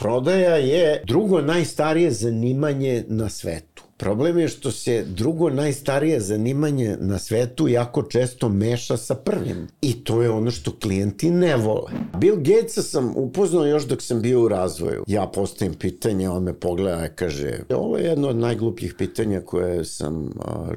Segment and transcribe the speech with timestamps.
[0.00, 3.82] Prodaja je drugo najstarije zanimanje na svetu.
[3.96, 9.68] Problem je što se drugo najstarije zanimanje na svetu jako često meša sa prvim.
[9.80, 11.92] I to je ono što klijenti ne vole.
[12.18, 15.04] Bill Gatesa sam upoznao još dok sam bio u razvoju.
[15.06, 19.84] Ja postavim pitanje, on me pogleda i kaže, ovo je jedno od najglupljih pitanja koje
[19.84, 20.30] sam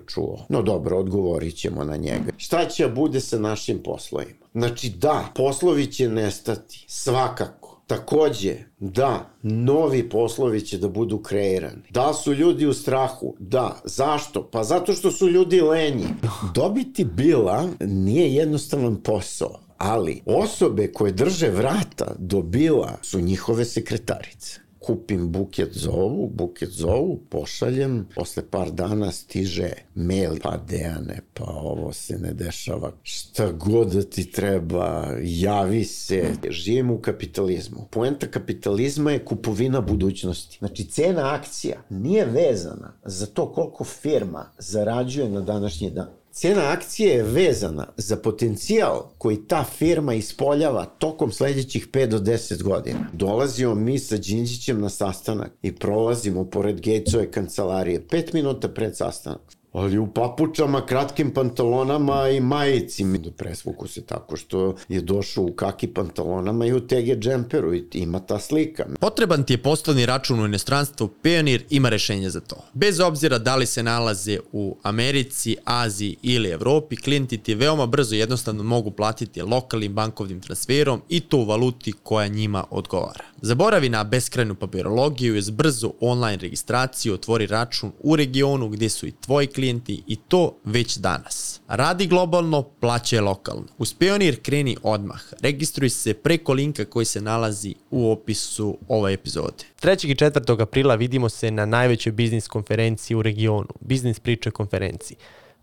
[0.08, 0.46] čuo.
[0.50, 2.32] No dobro, odgovorit ćemo na njega.
[2.38, 4.46] Šta će bude sa našim poslovima?
[4.54, 11.82] Znači da, poslovi će nestati, svakako Takođe, da, novi poslovi će da budu kreirani.
[11.90, 13.36] Da su ljudi u strahu?
[13.40, 13.82] Da.
[13.84, 14.50] Zašto?
[14.52, 16.08] Pa zato što su ljudi lenji.
[16.56, 24.63] Dobiti bila nije jednostavan posao ali osobe koje drže vrata do bila su njihove sekretarice
[24.86, 31.94] kupim buket zovu, buket zovu, pošaljem, posle par dana stiže mail, pa Dejane, pa ovo
[31.94, 36.24] se ne dešava, šta god da ti treba, javi se.
[36.50, 37.88] Živim u kapitalizmu.
[37.92, 40.58] Poenta kapitalizma je kupovina budućnosti.
[40.60, 47.16] Znači, cena akcija nije vezana za to koliko firma zarađuje na današnji dan Cena akcije
[47.16, 53.10] je vezana za potencijal koji ta firma ispoljava tokom sledećih 5 do 10 godina.
[53.14, 59.42] Dolazimo mi sa Đinđićem na sastanak i prolazimo pored Gatesove kancelarije 5 minuta pred sastanak
[59.74, 63.04] ali u papučama, kratkim pantalonama i majici.
[63.18, 67.84] Do presvuku se tako što je došao u kaki pantalonama i u tege džemperu i
[67.94, 68.86] ima ta slika.
[69.00, 72.56] Potreban ti je poslovni račun u inostranstvu, Pionir ima rešenje za to.
[72.74, 78.16] Bez obzira da li se nalaze u Americi, Aziji ili Evropi, klijenti ti veoma brzo
[78.16, 83.24] jednostavno mogu platiti lokalnim bankovnim transferom i to u valuti koja njima odgovara.
[83.42, 89.08] Zaboravi na beskrajnu papirologiju i uz brzu online registraciju otvori račun u regionu gde su
[89.08, 89.63] i tvoji klijenti
[90.08, 91.62] i to već danas.
[91.68, 93.68] Radi globalno, plaćaj lokalno.
[93.78, 95.22] Uz Pionir kreni odmah.
[95.42, 99.64] Registruj se preko linka koji se nalazi u opisu ove epizode.
[99.82, 100.08] 3.
[100.08, 100.62] i 4.
[100.62, 105.18] aprila vidimo se na najvećoj biznis konferenciji u regionu, Biznis priče konferenciji.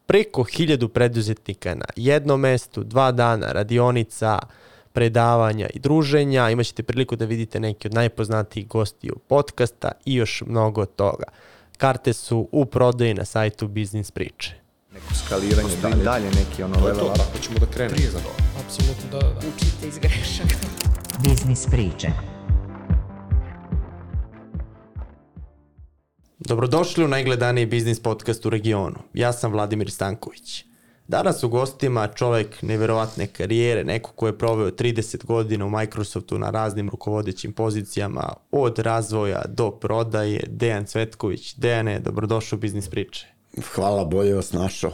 [0.07, 4.39] Preko hiljadu preduzetnika na jednom mestu, dva dana, radionica,
[4.93, 10.87] predavanja i druženja, imaćete priliku da vidite neki od najpoznatijih gostiju podcasta i još mnogo
[10.87, 11.25] toga.
[11.81, 14.55] Karte su u prodaji na sajtu Biznis Priče.
[14.93, 17.17] Neko skaliranje, dalje, dalje neki ono level up.
[17.17, 17.95] Tako ćemo da krenemo.
[17.97, 18.31] Prije za to.
[18.65, 19.39] Apsolutno, da, da.
[19.39, 20.55] Učite iz grešaka.
[21.23, 22.09] Biznis Priče.
[26.39, 28.99] Dobrodošli u najgledaniji biznis podcast u regionu.
[29.15, 30.65] Ja sam Vladimir Stanković.
[31.11, 36.51] Danas u gostima čovek neverovatne karijere, neko ko je proveo 30 godina u Microsoftu na
[36.51, 41.55] raznim rukovodećim pozicijama, od razvoja do prodaje, Dejan Cvetković.
[41.55, 43.27] Dejane, dobrodošao u Biznis priče.
[43.75, 44.93] Hvala, bolje vas našao.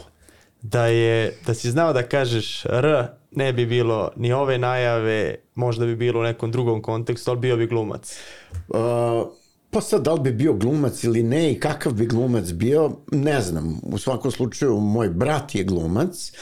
[0.63, 5.87] Da, je, da si znao da kažeš R, ne bi bilo ni ove najave, možda
[5.87, 8.19] bi bilo u nekom drugom kontekstu, ali bio bi glumac.
[8.69, 8.77] Uh,
[9.77, 13.41] Pa sad, da li bi bio glumac ili ne i kakav bi glumac bio, ne
[13.41, 13.81] znam.
[13.83, 16.33] U svakom slučaju, moj brat je glumac.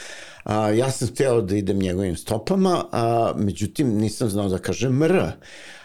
[0.43, 5.31] A, ja sam hteo da idem njegovim stopama, a, međutim nisam znao da kažem R.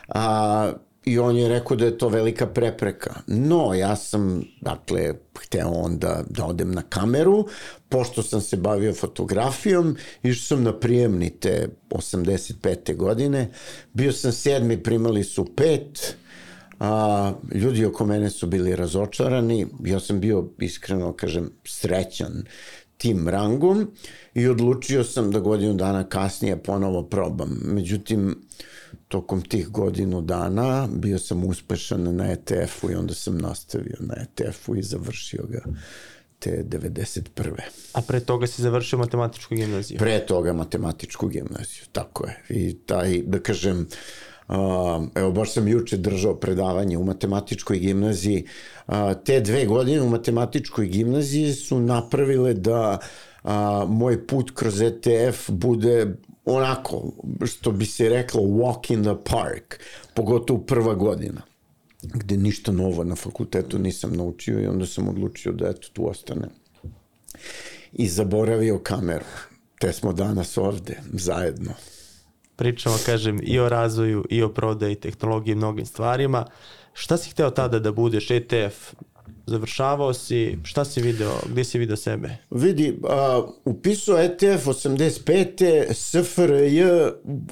[0.08, 0.72] A,
[1.04, 3.14] I on je rekao da je to velika prepreka.
[3.26, 7.46] No, ja sam, dakle, hteo onda da odem na kameru,
[7.88, 12.96] pošto sam se bavio fotografijom, išao sam na prijemnite 85.
[12.96, 13.50] godine,
[13.92, 16.16] bio sam sedmi, primali su pet,
[16.80, 22.44] a, ljudi oko mene su bili razočarani, ja sam bio iskreno, kažem, srećan
[22.96, 23.90] tim rangom
[24.34, 27.60] i odlučio sam da godinu dana kasnije ponovo probam.
[27.64, 28.42] Međutim,
[29.08, 34.76] tokom tih godinu dana bio sam uspešan na ETF-u i onda sam nastavio na ETF-u
[34.76, 35.62] i završio ga
[36.38, 37.50] te 91.
[37.92, 39.98] A pre toga si završio matematičku gimnaziju?
[39.98, 42.42] Pre toga matematičku gimnaziju, tako je.
[42.48, 44.29] I taj, da kažem, uh,
[45.14, 48.46] evo, baš sam juče držao predavanje u matematičkoj gimnaziji.
[49.24, 53.50] Te dve godine u matematičkoj gimnaziji su napravile da uh,
[53.88, 57.12] moj put kroz ETF bude onako,
[57.46, 59.80] što bi se reklo, walk in the park,
[60.14, 61.42] pogotovo prva godina
[62.02, 66.50] gde ništa novo na fakultetu nisam naučio i onda sam odlučio da eto tu ostanem.
[67.92, 69.24] I zaboravio kameru.
[69.78, 71.72] Te smo danas ovde, zajedno
[72.60, 76.44] pričamo, kažem, i o razvoju, i o prodaji, tehnologiji, mnogim stvarima.
[76.92, 78.92] Šta si hteo tada da budeš ETF?
[79.46, 82.36] Završavao si, šta si video, gde si video sebe?
[82.50, 85.92] Vidi, uh, upisao ETF 85.
[85.92, 86.82] SFRJ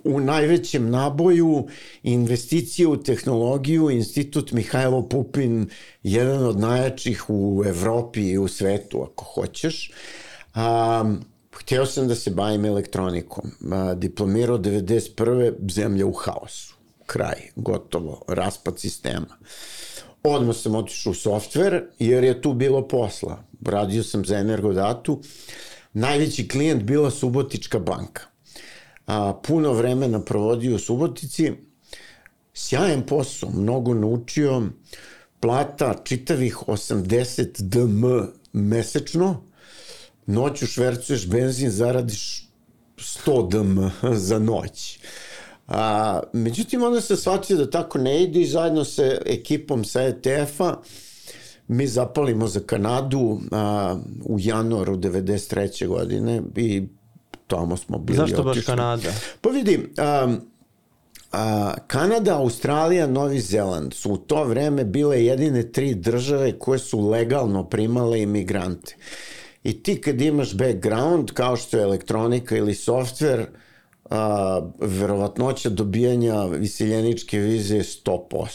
[0.05, 1.66] u najvećem naboju
[2.02, 5.69] investicije u tehnologiju, institut Mihajlo Pupin,
[6.02, 9.90] jedan od najjačih u Evropi i u svetu, ako hoćeš.
[10.56, 11.25] Um,
[11.60, 13.50] hteo sam da se bavim elektronikom.
[13.96, 15.72] Diplomirao 91.
[15.72, 16.75] zemlja u haosu.
[17.06, 19.38] kraj, gotovo, raspad sistema.
[20.22, 23.43] Odmah sam otišao u softver, jer je tu bilo posla.
[23.64, 25.20] Radio sam za Energodatu.
[25.93, 28.22] Najveći klijent bila Subotička banka.
[29.06, 31.52] A, puno vremena provodio u Subotici.
[32.54, 34.62] Sjajan posao, mnogo naučio.
[35.40, 38.04] Plata čitavih 80 dm
[38.52, 39.47] mesečno.
[40.28, 42.48] Noću švercuješ benzin, zaradiš
[42.96, 44.98] 100 dm za noć.
[45.69, 50.76] A, međutim, onda se shvatio da tako ne ide i zajedno sa ekipom sa ETF-a
[51.69, 55.86] mi zapalimo za Kanadu a, u januaru 93.
[55.86, 56.82] godine i
[57.46, 58.66] tamo smo bili Zašto baš otišli.
[58.66, 59.08] Kanada?
[59.40, 60.36] Pa vidi, a,
[61.32, 67.08] a, Kanada, Australija, Novi Zeland su u to vreme bile jedine tri države koje su
[67.08, 68.96] legalno primale imigrante.
[69.68, 73.46] I ti kad imaš background, kao što je elektronika ili software,
[74.10, 78.46] a, verovatnoća dobijanja visiljeničke vize je 100%.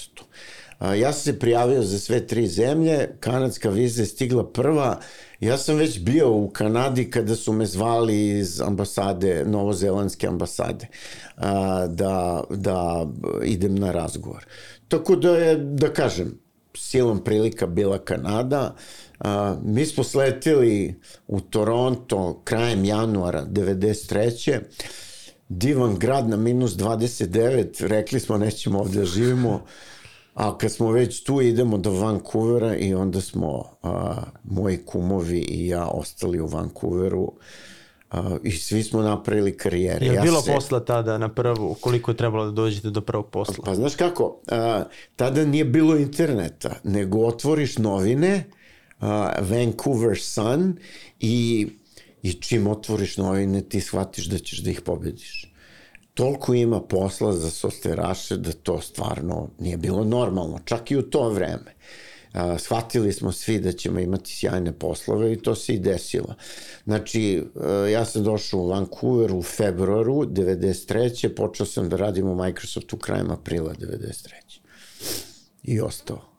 [0.80, 5.00] A, ja sam se prijavio za sve tri zemlje, kanadska viza je stigla prva,
[5.40, 10.88] ja sam već bio u Kanadi kada su me zvali iz ambasade, novozelandske ambasade,
[11.38, 13.08] a, da, da
[13.44, 14.46] idem na razgovor.
[14.88, 16.40] Tako da je, da kažem,
[16.78, 18.76] silom prilika bila Kanada,
[19.20, 24.60] a, mi smo sletili u Toronto krajem januara 93
[25.50, 29.62] divan grad na minus 29, rekli smo nećemo ovde da živimo,
[30.34, 35.68] a kad smo već tu idemo do Vancouvera i onda smo a, moji kumovi i
[35.68, 37.32] ja ostali u Vancouveru
[38.12, 40.06] a, i svi smo napravili karijere.
[40.06, 41.76] Je ja bilo se, posla tada na prvu?
[41.82, 43.64] Koliko je trebalo da dođete do prvog posla?
[43.66, 44.84] Pa znaš kako, a,
[45.16, 48.44] tada nije bilo interneta, nego otvoriš novine,
[49.42, 50.78] Vancouver Sun
[51.20, 51.68] i,
[52.22, 55.54] i čim otvoriš novine ti shvatiš da ćeš da ih pobediš.
[56.14, 61.30] Toliko ima posla za sosteraše da to stvarno nije bilo normalno, čak i u to
[61.30, 61.76] vreme.
[62.34, 66.36] A, shvatili smo svi da ćemo imati sjajne poslove i to se i desilo.
[66.84, 71.36] Znači, a, ja sam došao u Vancouver u februaru 93.
[71.36, 74.30] Počeo sam da radim u Microsoftu krajem aprila 93.
[75.64, 76.33] I ostao.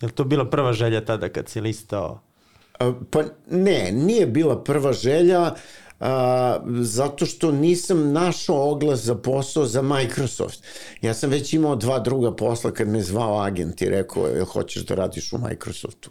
[0.00, 2.20] Je li to bila prva želja tada kad si listao?
[3.10, 5.54] Pa ne, nije bila prva želja,
[6.00, 10.64] a, zato što nisam našao oglas za posao za Microsoft.
[11.02, 14.84] Ja sam već imao dva druga posla kad me zvao agent i rekao, jel hoćeš
[14.84, 16.10] da radiš u Microsoftu?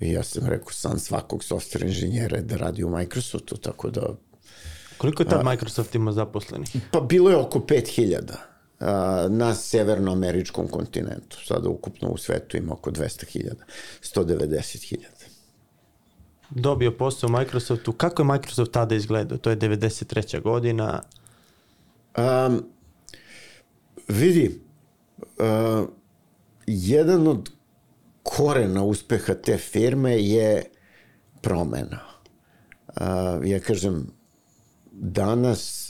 [0.00, 4.02] I ja sam rekao, san svakog software inženjera je da radi u Microsoftu, tako da
[4.98, 6.76] Koliko je tad Microsoft imao zaposlenih?
[6.90, 8.49] Pa bilo je oko 5000 a,
[9.28, 11.36] na severnoameričkom kontinentu.
[11.44, 13.54] Sada ukupno u svetu ima oko 200.000,
[14.02, 14.96] 190.000.
[16.50, 17.92] Dobio posao u Microsoftu.
[17.92, 19.38] Kako je Microsoft tada izgledao?
[19.38, 20.42] To je 93.
[20.42, 21.02] godina.
[22.16, 22.64] Um,
[24.08, 24.60] vidi,
[25.18, 25.88] uh,
[26.66, 27.50] jedan od
[28.22, 30.64] korena uspeha te firme je
[31.40, 32.00] promena.
[32.88, 32.96] Uh,
[33.44, 34.06] ja kažem,
[34.92, 35.89] danas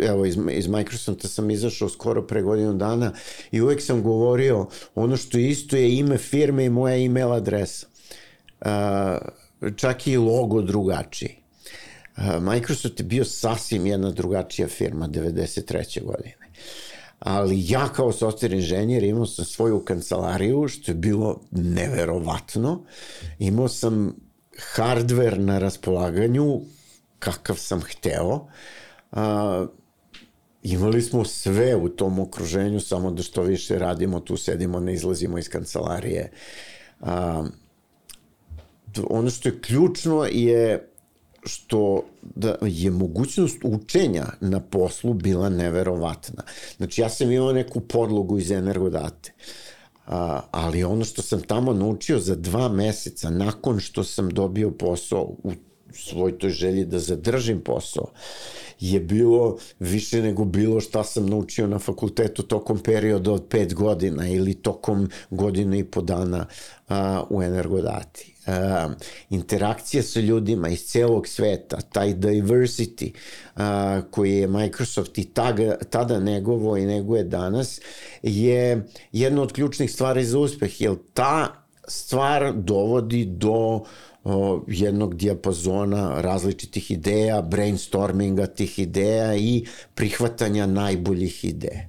[0.00, 3.12] evo iz, iz Microsofta sam izašao skoro pre godinu dana
[3.50, 7.86] i uvek sam govorio ono što isto je ime firme i moja email adresa.
[8.60, 8.68] Uh,
[9.76, 11.36] čak i logo drugačiji.
[12.16, 16.04] Uh, Microsoft je bio sasvim jedna drugačija firma 93.
[16.04, 16.34] godine.
[17.18, 22.84] Ali ja kao software inženjer imao sam svoju kancelariju, što je bilo neverovatno.
[23.38, 24.14] Imao sam
[24.76, 26.60] hardware na raspolaganju,
[27.18, 28.46] kakav sam hteo.
[29.12, 29.66] A,
[30.62, 35.38] imali smo sve u tom okruženju, samo da što više radimo, tu sedimo, ne izlazimo
[35.38, 36.30] iz kancelarije.
[37.00, 37.44] A,
[39.08, 40.86] ono što je ključno je
[41.44, 46.42] što da je mogućnost učenja na poslu bila neverovatna.
[46.76, 49.32] Znači ja sam imao neku podlogu iz energodate,
[50.06, 55.22] a, ali ono što sam tamo naučio za dva meseca nakon što sam dobio posao
[55.22, 55.52] u
[55.94, 58.06] svoj toj želji da zadržim posao
[58.80, 64.28] je bilo više nego bilo šta sam naučio na fakultetu tokom perioda od pet godina
[64.28, 66.46] ili tokom godinu i po dana
[66.88, 68.34] a, u energodati.
[68.46, 68.88] A,
[69.30, 73.12] interakcija sa ljudima iz celog sveta, taj diversity
[73.56, 77.80] a, koji je Microsoft i taga, tada negovo i neguje danas,
[78.22, 83.84] je jedna od ključnih stvari za uspeh, jer ta stvar dovodi do
[84.24, 91.88] o, jednog dijapazona različitih ideja, brainstorminga tih ideja i prihvatanja najboljih ideja.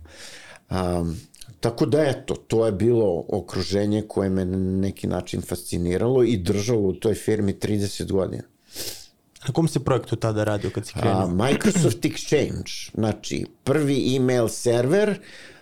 [0.70, 1.20] Um,
[1.60, 6.82] tako da eto, to je bilo okruženje koje me na neki način fasciniralo i držalo
[6.82, 8.44] u toj firmi 30 godina.
[9.48, 11.28] Na kom se projektu tada radio kad si A, krenuo?
[11.28, 15.20] Microsoft Exchange, znači prvi email server,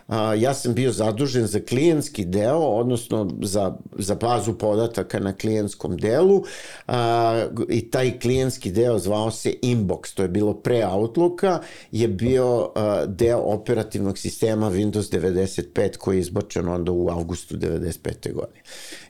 [0.09, 5.97] a, ja sam bio zadužen za klijentski deo, odnosno za, za bazu podataka na klijentskom
[5.97, 6.43] delu
[6.87, 11.59] a, i taj klijentski deo zvao se Inbox, to je bilo pre Outlooka,
[11.91, 18.33] je bio a, deo operativnog sistema Windows 95 koji je izbačen onda u avgustu 95.
[18.33, 18.61] godine.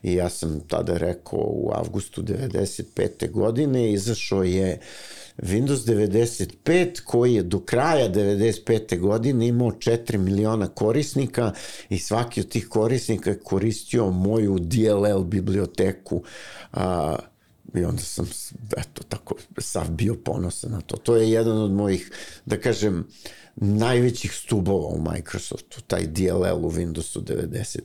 [0.04, 3.32] I ja sam tada rekao u avgustu 95.
[3.32, 4.80] godine izašao je
[5.42, 9.00] Windows 95 koji je do kraja 95.
[9.00, 11.52] godine imao 4 miliona korisnika
[11.90, 16.24] i svaki od tih korisnika je koristio moju DLL biblioteku
[16.74, 17.16] a,
[17.76, 18.30] i onda sam
[18.78, 20.98] eto tako sav bio ponosan na to.
[20.98, 22.12] To je jedan od mojih
[22.46, 23.08] da kažem
[23.56, 27.80] najvećih stubova u Microsoftu, taj DLL u Windowsu 95.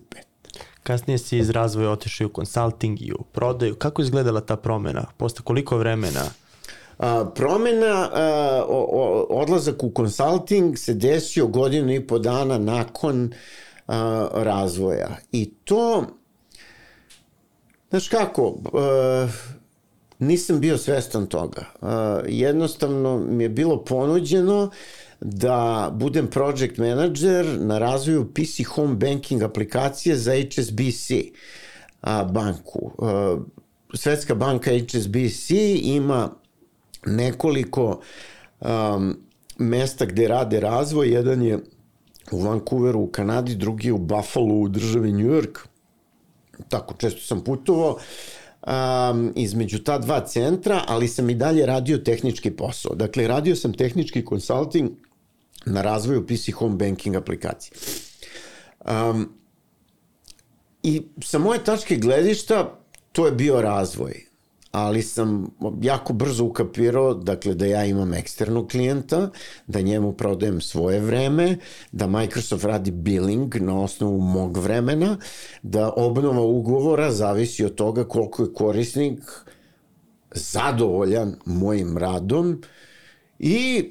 [0.82, 3.74] Kasnije si iz razvoja otišao i u consulting i u prodaju.
[3.74, 5.06] Kako je izgledala ta promena?
[5.16, 6.30] Posle koliko vremena?
[7.04, 13.32] A, promena, a, o, o, odlazak u konsulting se desio godinu i po dana nakon
[13.86, 15.16] a, razvoja.
[15.32, 16.06] I to,
[17.90, 19.28] znaš kako, a,
[20.18, 21.64] nisam bio svestan toga.
[21.80, 24.70] A, jednostavno mi je bilo ponuđeno
[25.20, 31.10] da budem project manager na razvoju PC home banking aplikacije za HSBC
[32.00, 32.90] a, banku.
[32.98, 33.36] A,
[33.94, 35.50] Svetska banka HSBC
[35.82, 36.43] ima
[37.06, 38.00] nekoliko
[38.60, 39.16] um,
[39.58, 41.08] mesta gde rade razvoj.
[41.08, 41.58] Jedan je
[42.30, 45.58] u Vancouveru u Kanadi, drugi je u Buffalo u državi New York.
[46.68, 47.98] Tako često sam putovao
[48.66, 52.94] um, između ta dva centra, ali sam i dalje radio tehnički posao.
[52.94, 54.90] Dakle, radio sam tehnički konsulting
[55.66, 57.72] na razvoju PC Home Banking aplikacije.
[58.84, 59.32] Um,
[60.82, 62.78] I sa moje tačke gledišta
[63.12, 64.33] to je bio razvoj
[64.74, 65.50] ali sam
[65.82, 69.30] jako brzo ukapirao dakle, da ja imam eksternog klijenta,
[69.66, 71.58] da njemu prodajem svoje vreme,
[71.92, 75.16] da Microsoft radi billing na osnovu mog vremena,
[75.62, 79.20] da obnova ugovora zavisi od toga koliko je korisnik
[80.34, 82.62] zadovoljan mojim radom
[83.38, 83.90] i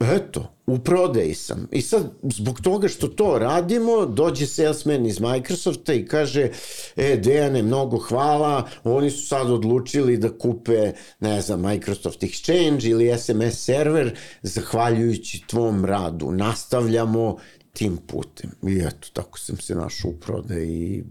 [0.00, 1.68] eto, u prodeji sam.
[1.72, 6.50] I sad, zbog toga što to radimo, dođe salesman iz Microsofta i kaže,
[6.96, 13.18] e, Dejane, mnogo hvala, oni su sad odlučili da kupe, ne znam, Microsoft Exchange ili
[13.18, 16.32] SMS server, zahvaljujući tvom radu.
[16.32, 17.36] Nastavljamo
[17.72, 18.50] tim putem.
[18.68, 21.04] I eto, tako sam se našao u prodeji i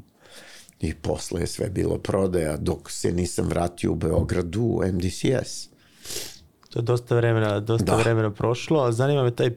[0.80, 5.69] i posle je sve bilo prodaja dok se nisam vratio u Beogradu u MDCS.
[6.70, 7.96] To je dosta vremena, dosta da.
[7.96, 9.52] vremena prošlo, a zanima me taj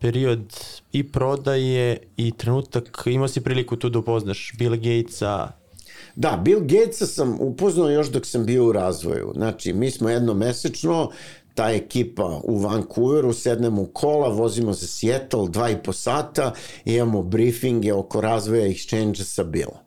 [0.00, 0.56] period
[0.92, 5.48] i prodaje i trenutak, imao si priliku tu da upoznaš Bill Gatesa,
[6.16, 9.32] Da, Bill Gatesa sam upoznao još dok sam bio u razvoju.
[9.34, 11.10] Znači, mi smo jednomesečno,
[11.54, 16.52] ta ekipa u Vancouveru, sednemo u kola, vozimo za Seattle dva i po sata,
[16.84, 19.83] imamo briefinge oko razvoja exchange sa Billom.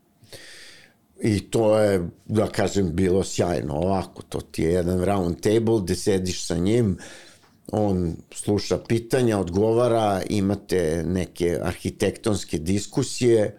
[1.21, 3.73] I to je, da kažem, bilo sjajno.
[3.73, 6.97] Ovako, to ti je jedan round table gde sediš sa njim,
[7.71, 13.57] on sluša pitanja, odgovara, imate neke arhitektonske diskusije,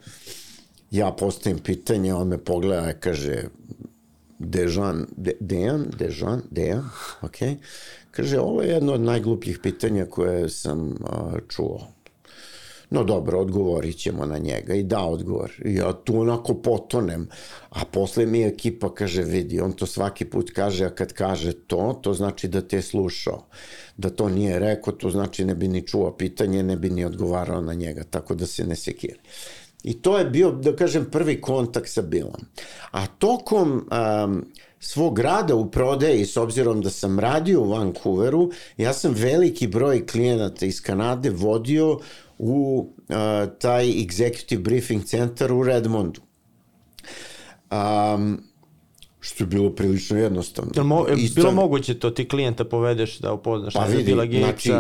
[0.91, 3.43] ja postavim pitanje, on me pogleda i kaže,
[4.39, 6.89] Dejan, De, Dejan, Dejan, Dejan,
[7.23, 7.37] ok.
[8.11, 11.89] Kaže, ovo je jedno od najglupljih pitanja koje sam uh, čuo
[12.91, 15.53] no dobro, odgovorit ćemo na njega i da odgovor.
[15.65, 17.29] I ja tu onako potonem,
[17.71, 22.01] a posle mi ekipa kaže, vidi, on to svaki put kaže, a kad kaže to,
[22.03, 23.45] to znači da te je slušao.
[23.97, 27.61] Da to nije rekao, to znači ne bi ni čuo pitanje, ne bi ni odgovarao
[27.61, 29.21] na njega, tako da se ne sekira.
[29.83, 32.45] I to je bio, da kažem, prvi kontakt sa Bilom.
[32.91, 34.45] A tokom um,
[34.81, 40.07] svog rada u prodeji, s obzirom da sam radio u Vancouveru, ja sam veliki broj
[40.07, 41.99] klijenata iz Kanade vodio
[42.39, 43.15] u uh,
[43.59, 46.21] taj executive briefing centar u Redmondu.
[47.71, 48.43] Um,
[49.21, 50.73] što je bilo prilično jednostavno.
[50.77, 54.73] Je mo, je bilo moguće to ti klijenta povedeš da upoznaš pa vidi, znači,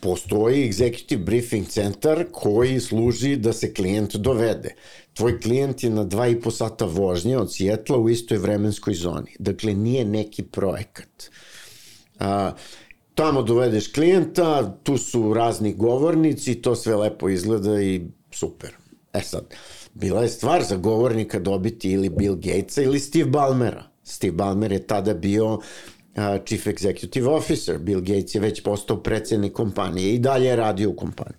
[0.00, 4.74] postoji executive briefing centar koji služi da se klijent dovede.
[5.14, 9.36] Tvoj klijent je na dva i po sata vožnje od Sjetla u istoj vremenskoj zoni.
[9.38, 11.30] Dakle, nije neki projekat.
[12.18, 12.52] A,
[13.14, 18.70] tamo dovedeš klijenta, tu su razni govornici, to sve lepo izgleda i super.
[19.12, 19.54] E sad,
[19.94, 23.84] bila je stvar za govornika dobiti ili Bill Gatesa ili Steve Ballmera.
[24.04, 25.58] Steve Ballmer je tada bio
[26.44, 27.78] Chief Executive Officer.
[27.78, 31.38] Bill Gates je već postao predsednik kompanije i dalje je radio u kompaniji.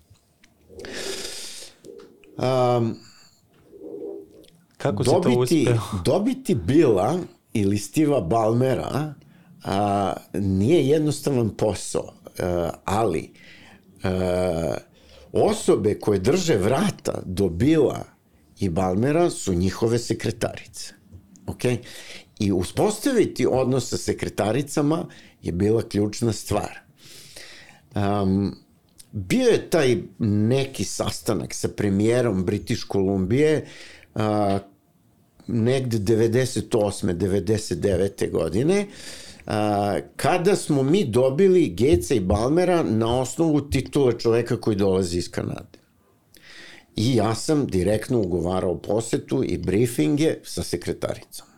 [2.36, 2.96] Um,
[4.76, 6.02] Kako si dobiti, to uspeo?
[6.12, 7.18] dobiti Billa
[7.52, 9.14] ili Steva Ballmera
[9.64, 13.32] a, nije jednostavan posao, a, ali
[14.02, 14.74] a,
[15.32, 18.04] osobe koje drže vrata do Bila
[18.60, 20.94] i Balmera su njihove sekretarice.
[21.46, 21.62] Ok?
[22.40, 25.06] I uspostaviti odnos sa sekretaricama
[25.42, 26.78] je bila ključna stvar.
[27.94, 28.56] Um,
[29.12, 33.66] bio je taj neki sastanak sa premijerom British Kolumbije
[34.14, 34.22] uh,
[35.46, 37.14] negde 98.
[37.14, 38.30] 99.
[38.30, 38.86] godine
[39.46, 39.52] uh,
[40.16, 45.78] kada smo mi dobili Geca i Balmera na osnovu titule čoveka koji dolazi iz Kanade.
[46.96, 51.49] I ja sam direktno ugovarao posetu i briefinge sa sekretaricom.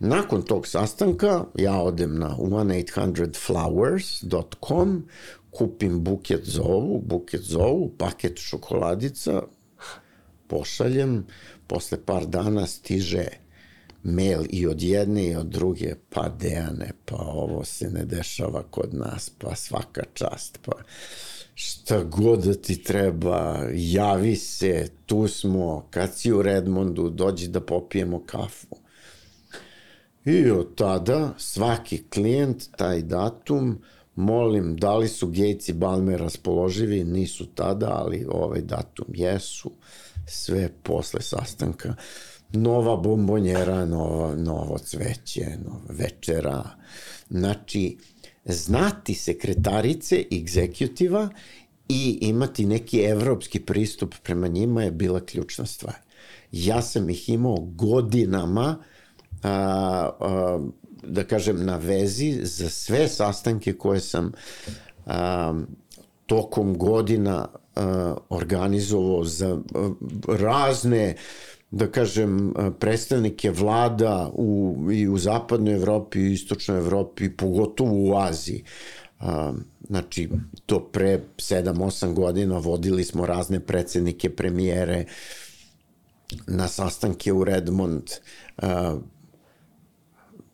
[0.00, 5.08] Nakon tog sastanka ja odem na 1800flowers.com,
[5.50, 9.42] kupim buket zovu, buket zovu, paket šokoladica,
[10.46, 11.26] pošaljem,
[11.66, 13.26] posle par dana stiže
[14.02, 18.94] mail i od jedne i od druge, pa Dejane, pa ovo se ne dešava kod
[18.94, 20.72] nas, pa svaka čast, pa
[21.54, 27.60] šta god da ti treba, javi se, tu smo, kad si u Redmondu, dođi da
[27.60, 28.76] popijemo kafu.
[30.28, 33.78] I od tada svaki klijent, taj datum,
[34.14, 39.70] molim, da li su Gates i Balmer raspoloživi, nisu tada, ali ovaj datum jesu,
[40.26, 41.94] sve posle sastanka.
[42.52, 46.64] Nova bombonjera, nova, novo cveće, nova večera.
[47.30, 47.98] Znači,
[48.44, 51.28] znati sekretarice egzekutiva
[51.88, 55.96] i imati neki evropski pristup prema njima je bila ključna stvar.
[56.52, 58.78] Ja sam ih imao godinama
[59.42, 60.58] a, a,
[61.02, 64.32] da kažem na vezi za sve sastanke koje sam
[65.06, 65.54] a,
[66.26, 69.90] tokom godina a, organizovao za a,
[70.28, 71.14] razne
[71.70, 78.64] da kažem, predstavnike vlada u, i u zapadnoj Evropi, i istočnoj Evropi, pogotovo u Aziji.
[79.20, 79.52] A,
[79.88, 80.28] znači,
[80.66, 85.04] to pre 7-8 godina vodili smo razne predsednike, premijere
[86.46, 88.02] na sastanke u Redmond.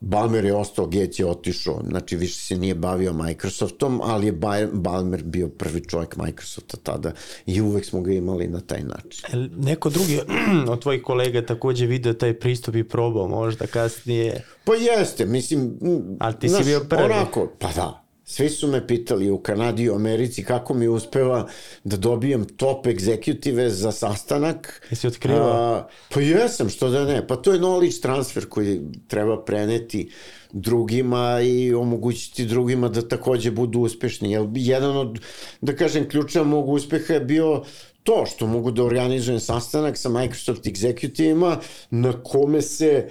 [0.06, 4.32] Balmer je ostao, Gates je otišao, znači više se nije bavio Microsoftom, ali je
[4.72, 7.12] Balmer bio prvi čovjek Microsofta tada
[7.46, 9.24] i uvek smo ga imali na taj način.
[9.32, 10.20] El, neko drugi
[10.72, 14.44] od tvojih kolega takođe video taj pristup i probao možda kasnije?
[14.64, 15.78] Pa jeste, mislim...
[16.20, 17.04] Ali ti si bio prvi.
[17.04, 18.03] Onako, pa da,
[18.34, 21.48] Svi su me pitali u Kanadi i u Americi kako mi uspeva
[21.84, 24.86] da dobijem top egzekutive za sastanak.
[24.90, 25.88] Jesi otkrivao?
[26.14, 27.26] pa jesam, što da ne.
[27.26, 30.10] Pa to je knowledge transfer koji treba preneti
[30.52, 34.32] drugima i omogućiti drugima da takođe budu uspešni.
[34.32, 35.20] Jer jedan od,
[35.60, 37.62] da kažem, ključa mog uspeha je bio
[38.02, 41.56] to što mogu da organizujem sastanak sa Microsoft executivima
[41.90, 43.08] na kome se,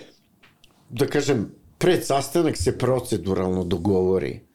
[0.89, 4.52] da kažem, pred sastanak se proceduralno dogovori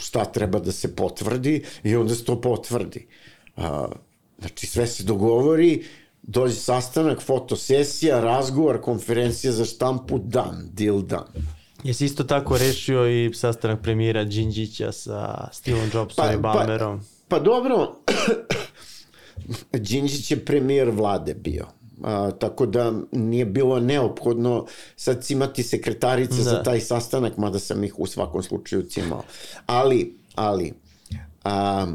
[0.00, 3.06] šta treba da se potvrdi i onda se to potvrdi.
[3.56, 3.88] A,
[4.38, 5.84] znači sve se dogovori,
[6.22, 11.26] dođe sastanak, fotosesija, razgovor, konferencija za štampu, dan, deal dan.
[11.84, 17.00] Jesi isto tako rešio i sastanak premijera Đinđića sa Steveom Jobsom pa, i Balmerom?
[17.28, 17.96] Pa, pa dobro,
[19.72, 21.66] Đinđić je premijer vlade bio.
[22.04, 26.42] A, tako da nije bilo neophodno sad imati sekretarice da.
[26.42, 29.22] za taj sastanak, mada sam ih u svakom slučaju cimao.
[29.66, 30.72] Ali, ali,
[31.44, 31.86] a,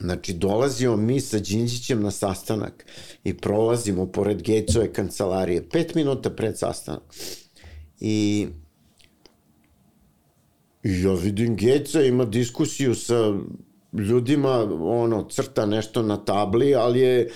[0.00, 2.86] Znači, dolazimo mi sa Đinđićem na sastanak
[3.24, 7.02] i prolazimo pored Gecove kancelarije, pet minuta pred sastanak.
[8.00, 8.46] I,
[10.82, 13.34] i ja vidim Geca ima diskusiju sa
[13.92, 17.30] ljudima, ono, crta nešto na tabli, ali je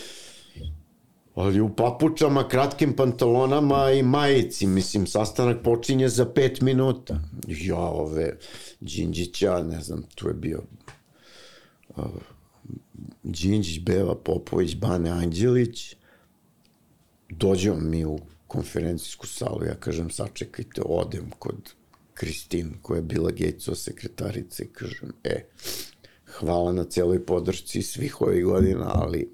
[1.35, 7.21] ali u papučama, kratkim pantalonama i majici, mislim, sastanak počinje za pet minuta.
[7.49, 8.39] Ja, ove,
[8.81, 10.63] Đinđića, ne znam, tu je bio
[11.97, 12.05] uh,
[13.23, 15.97] Đinđić, Beva Popović, Bane Anđelić,
[17.29, 21.73] dođemo mi u konferencijsku salu, ja kažem, sačekajte, odem kod
[22.15, 25.45] Kristin, koja je bila Gatesova sekretarica i kažem, e,
[26.25, 29.33] hvala na celoj podršci svih ovih godina, ali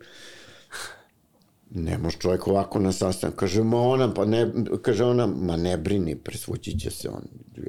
[1.71, 3.37] ne može čovjek ovako na sastanak.
[3.37, 4.53] Kaže, ma ona, pa ne,
[4.83, 7.23] kaže ona, ma ne brini, presvući će se on.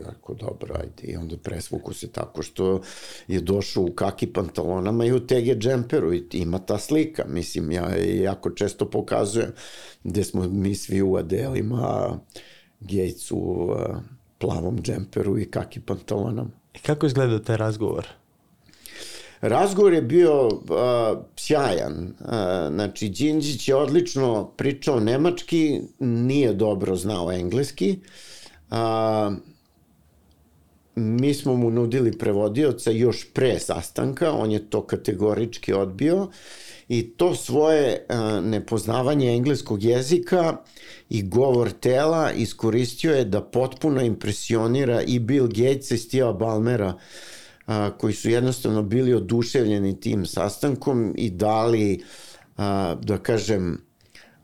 [0.05, 1.13] Jako dobro, ajde.
[1.13, 2.81] I onda presvuku se tako što
[3.27, 7.25] je došao u kaki pantalonama i u tege džemperu i ima ta slika.
[7.27, 9.51] Mislim, ja jako često pokazujem
[10.03, 12.19] gde smo mi svi u adelima,
[12.79, 13.75] Gates u
[14.38, 16.49] plavom džemperu i kaki pantalonama.
[16.73, 18.07] I kako izgleda taj razgovor?
[19.41, 20.54] Razgovor je bio uh,
[21.36, 22.13] sjajan.
[22.19, 22.28] Uh,
[22.73, 27.99] znači, Đinđić je odlično pričao nemački, nije dobro znao engleski.
[28.71, 28.78] Uh,
[30.95, 36.28] mi smo mu nudili prevodioca još pre sastanka, on je to kategorički odbio
[36.89, 40.58] i to svoje a, nepoznavanje engleskog jezika
[41.10, 46.93] i govor tela iskoristio je da potpuno impresionira i Bill Gates i Steve Ballmera
[47.69, 52.03] a, koji su jednostavno bili oduševljeni tim sastankom i dali,
[52.58, 53.82] a, da kažem,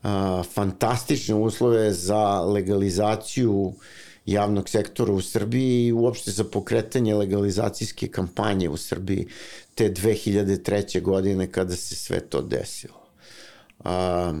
[0.02, 3.74] a, fantastične uslove za legalizaciju
[4.26, 9.26] javnog sektora u Srbiji i uopšte za pokretanje legalizacijske kampanje u Srbiji
[9.74, 11.02] te 2003.
[11.02, 13.06] godine kada se sve to desilo.
[13.84, 14.32] A,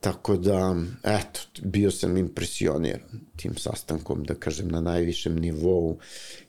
[0.00, 3.00] tako da, eto, bio sam impresioniran
[3.36, 5.98] tim sastankom, da kažem, na najvišem nivou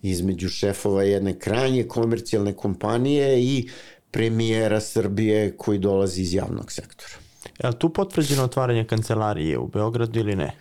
[0.02, 3.70] između šefova jedne krajnje komercijalne kompanije i
[4.12, 7.14] premijera Srbije koji dolazi iz javnog sektora.
[7.64, 10.56] Je li tu potvrđeno otvaranje kancelarije u Beogradu ili ne?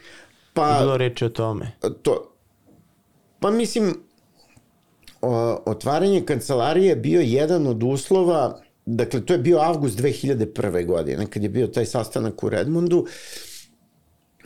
[0.55, 1.72] Pa, Je bilo reči o tome.
[2.03, 2.35] to,
[3.40, 3.94] pa mislim,
[5.22, 10.87] o, otvaranje kancelarije je bio jedan od uslova, dakle to je bio avgust 2001.
[10.87, 13.07] godine, kad je bio taj sastanak u Redmondu,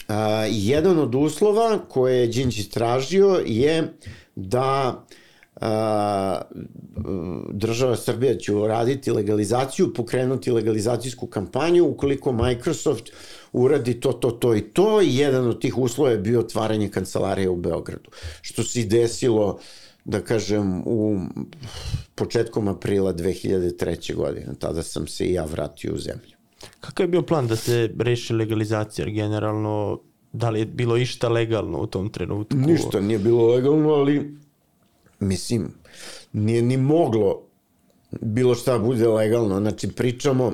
[0.08, 3.92] a, jedan od uslova koje je Đinđić tražio je
[4.34, 5.04] da
[5.60, 6.40] a,
[7.50, 13.10] država Srbija će uraditi legalizaciju, pokrenuti legalizacijsku kampanju ukoliko Microsoft
[13.52, 17.48] uradi to, to, to i to i jedan od tih uslova je bio otvaranje kancelarije
[17.48, 18.10] u Beogradu,
[18.42, 19.58] što se i desilo
[20.04, 21.20] da kažem, u
[22.14, 24.14] početkom aprila 2003.
[24.14, 24.54] godine.
[24.58, 26.36] Tada sam se i ja vratio u zemlju.
[26.80, 29.08] Kakav je bio plan da se reši legalizacija?
[29.08, 30.00] Generalno,
[30.32, 32.56] da li je bilo išta legalno u tom trenutku?
[32.56, 34.36] Ništa nije bilo legalno, ali
[35.20, 35.74] mislim,
[36.32, 37.42] nije ni moglo
[38.20, 39.60] bilo šta bude legalno.
[39.60, 40.52] Znači, pričamo,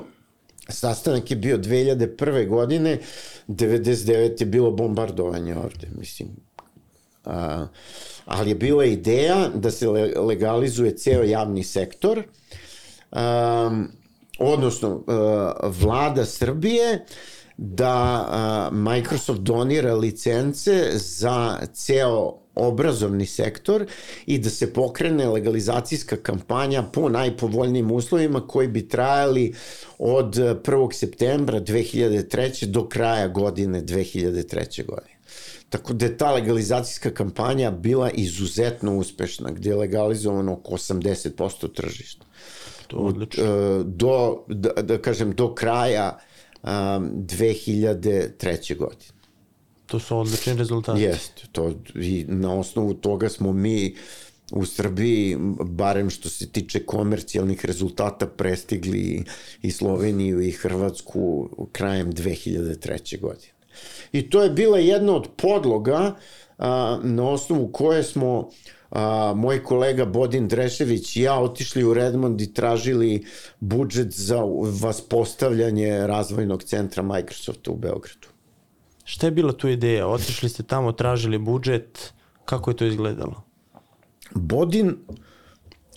[0.69, 2.47] sastanak je bio 2001.
[2.47, 2.99] godine,
[3.47, 6.29] 99 je bilo bombardovanje ovde, mislim.
[7.25, 7.67] A,
[8.25, 12.23] ali je bila ideja da se legalizuje ceo javni sektor,
[13.11, 13.87] um,
[14.39, 15.03] odnosno uh,
[15.81, 17.05] vlada Srbije
[17.57, 18.27] da
[18.71, 23.85] uh, Microsoft donira licence za ceo obrazovni sektor
[24.25, 29.53] i da se pokrene legalizacijska kampanja po najpovoljnijim uslovima koji bi trajali
[29.99, 30.93] od 1.
[30.93, 32.65] septembra 2003.
[32.65, 34.85] do kraja godine 2003.
[34.85, 35.10] godine.
[35.71, 42.25] Tako da je ta legalizacijska kampanja bila izuzetno uspešna, gde je legalizovano oko 80% tržišta.
[42.87, 43.43] To je odlično.
[43.43, 46.19] E, Do, da, da kažem, do kraja
[46.63, 48.77] um, 2003.
[48.77, 49.11] godine.
[49.85, 51.01] To su odlični rezultati.
[51.01, 53.95] Jeste, to, i na osnovu toga smo mi
[54.51, 59.23] u Srbiji, barem što se tiče komercijalnih rezultata, prestigli
[59.61, 63.19] i Sloveniju i Hrvatsku krajem 2003.
[63.19, 63.60] godine.
[64.11, 66.15] I to je bila jedna od podloga
[66.57, 68.49] a, na osnovu koje smo
[68.91, 73.25] a, moj kolega Bodin Drešević i ja otišli u Redmond i tražili
[73.59, 74.43] budžet za
[74.81, 78.27] vaspostavljanje razvojnog centra Microsofta u Beogradu.
[79.03, 80.07] Šta je bila tu ideja?
[80.07, 82.13] Otišli ste tamo, tražili budžet,
[82.45, 83.43] kako je to izgledalo?
[84.35, 84.95] Bodin,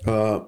[0.06, 0.40] a,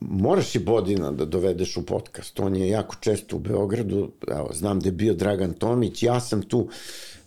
[0.00, 2.40] moraš i Bodina da dovedeš u podcast.
[2.40, 6.42] On je jako često u Beogradu, evo, znam da je bio Dragan Tomić, ja sam
[6.42, 6.68] tu,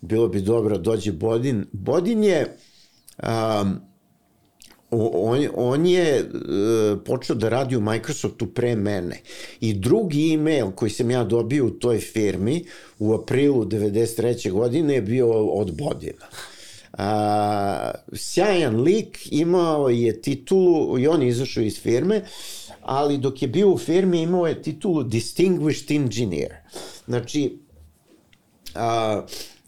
[0.01, 1.65] bilo bi dobro dođe Bodin.
[1.71, 2.57] Bodin je,
[3.23, 3.79] um,
[4.91, 9.21] on, on je uh, počeo da radi u Microsoftu pre mene.
[9.59, 12.65] I drugi email koji sam ja dobio u toj firmi
[12.99, 14.51] u aprilu 93.
[14.51, 16.25] godine je bio od Bodina.
[16.97, 22.21] A, sjajan lik, imao je titulu, i on je izašao iz firme,
[22.81, 26.53] ali dok je bio u firmi imao je titulu Distinguished Engineer.
[27.05, 27.59] Znači,
[28.75, 29.21] a,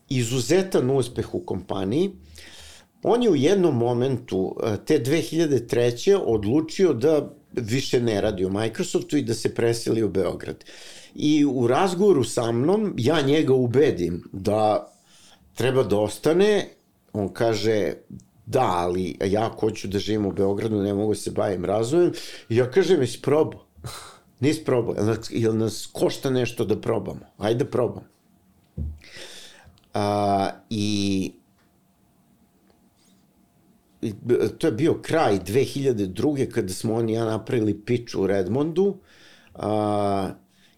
[0.09, 2.11] izuzetan uspeh u kompaniji,
[3.03, 6.21] on je u jednom momentu te 2003.
[6.25, 10.63] odlučio da više ne radi u Microsoftu i da se preseli u Beograd.
[11.15, 14.91] I u razgovoru sa mnom ja njega ubedim da
[15.55, 16.69] treba da ostane
[17.19, 17.93] on kaže
[18.45, 22.11] da, ali ja hoću da živim u Beogradu, ne mogu da se bavim razvojem.
[22.49, 23.65] I ja kažem, jesi probao?
[24.39, 24.95] Nisi probao.
[24.95, 27.25] Jel nas, jel nas košta nešto da probamo?
[27.37, 28.07] Ajde da probamo.
[29.93, 31.31] A, I
[34.57, 36.51] to je bio kraj 2002.
[36.51, 38.97] kada smo on i ja napravili pič u Redmondu.
[39.53, 40.29] A,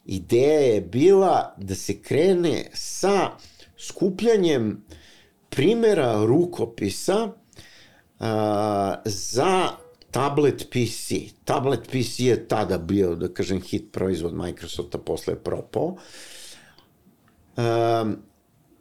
[0.05, 3.29] ideja je bila da se krene sa
[3.77, 4.85] skupljanjem
[5.49, 7.31] primera rukopisa
[9.05, 9.69] za
[10.11, 11.13] tablet PC.
[11.45, 15.95] Tablet PC je tada bio, da kažem, hit proizvod Microsofta, posle je propao.
[17.57, 18.17] Um,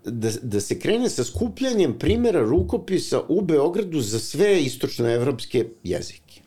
[0.04, 6.40] da, da se krene sa skupljanjem primjera rukopisa u Beogradu za sve istočnoevropske jezike.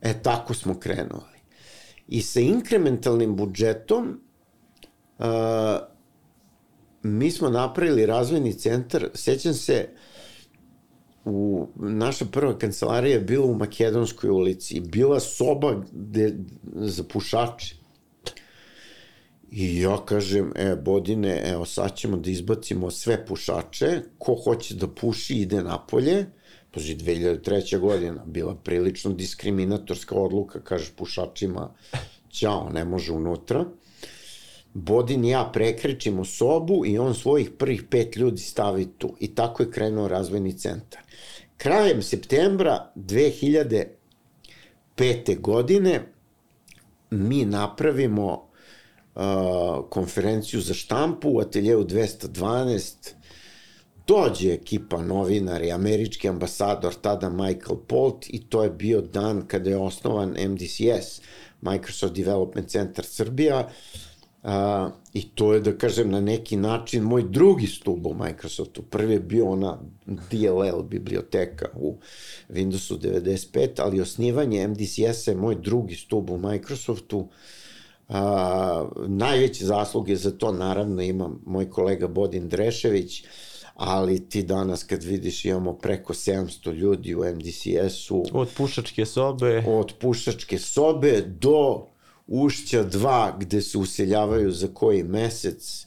[0.00, 1.42] E, tako smo krenuli.
[2.08, 4.20] I sa inkrementalnim budžetom
[5.18, 5.26] uh,
[7.02, 9.88] mi smo napravili razvojni centar, sećam se,
[11.24, 16.34] u, naša prva kancelarija je bila u Makedonskoj ulici, bila soba gde,
[16.74, 17.74] za pušače.
[19.50, 24.88] I ja kažem, e, Bodine, evo sad ćemo da izbacimo sve pušače, ko hoće da
[24.88, 26.26] puši ide napolje,
[26.74, 27.78] Pazi, 2003.
[27.78, 31.74] godina, bila prilično diskriminatorska odluka, kažeš pušačima,
[32.30, 33.64] ćao, ne može unutra.
[34.74, 39.16] Bodin i ja prekrećimo sobu i on svojih prvih pet ljudi stavi tu.
[39.20, 41.00] I tako je krenuo razvojni centar.
[41.56, 43.86] Krajem septembra 2005.
[45.40, 46.02] godine
[47.10, 48.32] mi napravimo
[49.14, 49.22] uh,
[49.90, 53.12] konferenciju za štampu u ateljevu 212
[54.06, 59.76] dođe ekipa novinari, američki ambasador, tada Michael Polt i to je bio dan kada je
[59.76, 61.20] osnovan MDCS,
[61.60, 63.68] Microsoft Development Center Srbija,
[64.42, 68.82] A, I to je, da kažem, na neki način moj drugi stub u Microsoftu.
[68.82, 71.98] Prvi je bio ona DLL biblioteka u
[72.48, 77.28] Windowsu 95, ali osnivanje MDCS-a je moj drugi stub u Microsoftu.
[78.08, 83.24] A, najveće zasluge za to naravno ima moj kolega Bodin Drešević,
[83.74, 88.24] ali ti danas kad vidiš imamo preko 700 ljudi u MDCS-u.
[88.32, 89.64] Od pušačke sobe.
[89.66, 91.86] Od pušačke sobe do
[92.26, 95.86] ušća dva gde se useljavaju za koji mesec,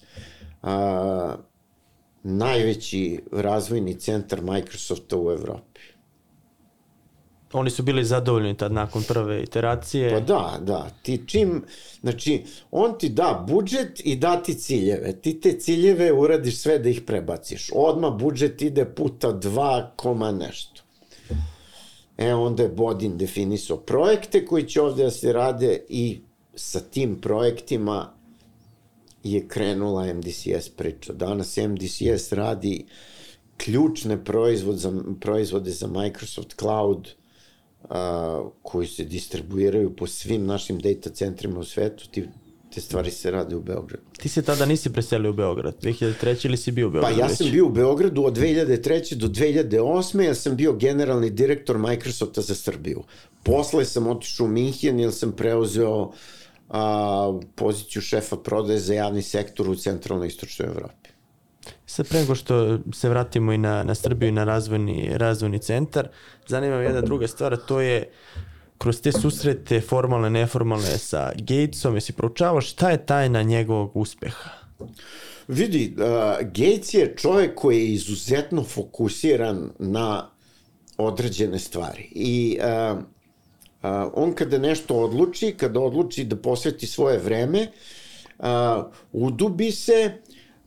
[0.61, 1.35] a,
[2.23, 5.81] najveći razvojni centar Microsofta u Evropi.
[7.53, 10.09] Oni su bili zadovoljni tad nakon prve iteracije.
[10.09, 10.89] Pa da, da.
[11.01, 11.63] Ti čim,
[12.01, 15.21] znači, on ti da budžet i da ti ciljeve.
[15.21, 17.69] Ti te ciljeve uradiš sve da ih prebaciš.
[17.73, 20.74] Odma budžet ide puta dva koma nešto.
[22.17, 26.19] E, onda je Bodin definisao projekte koji će ovde da se rade i
[26.55, 28.13] sa tim projektima
[29.23, 31.13] je krenula MDCS priča.
[31.13, 32.85] Danas MDCS radi
[33.57, 37.09] ključne proizvod za, proizvode za Microsoft Cloud
[37.89, 42.09] a, koji se distribuiraju po svim našim data centrima u svetu.
[42.11, 42.27] Ti,
[42.75, 44.03] te stvari se rade u Beogradu.
[44.17, 46.45] Ti se tada nisi preselio u Beograd, 2003.
[46.45, 47.15] ili si bio u Beogradu?
[47.15, 49.15] Pa ja sam bio u Beogradu od 2003.
[49.15, 50.21] do 2008.
[50.21, 53.03] Ja sam bio generalni direktor Microsofta za Srbiju.
[53.43, 56.11] Posle sam otišao u Minhen jer sam preuzeo
[56.69, 61.09] a, poziciju šefa prodaje za javni sektor u centralnoj istočnoj Evropi.
[61.85, 66.07] Sad pre nego što se vratimo i na, na Srbiju i na razvojni, razvojni centar,
[66.47, 68.11] zanima me jedna druga stvar, to je
[68.77, 74.49] kroz te susrete formalne, neformalne sa Gatesom, jesi proučavao šta je tajna njegovog uspeha?
[75.47, 76.03] Vidi, uh,
[76.41, 80.29] Gates je čovjek koji je izuzetno fokusiran na
[80.97, 82.99] određene stvari i uh,
[83.85, 87.67] a, on kada nešto odluči, kada odluči da posveti svoje vreme,
[88.39, 90.11] a, udubi se,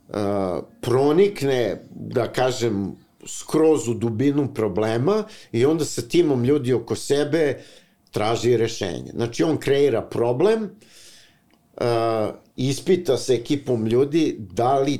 [0.09, 2.95] a, pronikne, da kažem,
[3.27, 7.59] skroz u dubinu problema i onda sa timom ljudi oko sebe
[8.11, 9.11] traži rešenje.
[9.13, 10.69] Znači, on kreira problem,
[11.77, 14.99] a, ispita se ekipom ljudi da li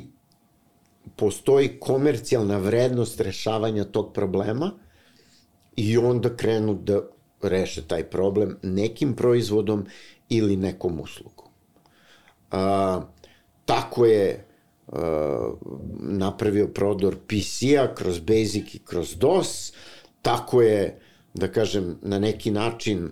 [1.16, 4.70] postoji komercijalna vrednost rešavanja tog problema
[5.76, 7.00] i onda krenu da
[7.42, 9.86] reše taj problem nekim proizvodom
[10.28, 11.48] ili nekom uslugom.
[12.50, 13.00] A,
[13.64, 14.46] tako je
[14.88, 15.52] a,
[16.00, 19.72] napravio prodor PC-a kroz Basic i kroz DOS,
[20.22, 21.00] tako je,
[21.34, 23.10] da kažem, na neki način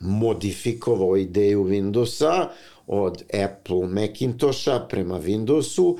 [0.00, 2.46] modifikovao ideju Windowsa
[2.86, 5.98] od Apple Macintosha prema Windowsu,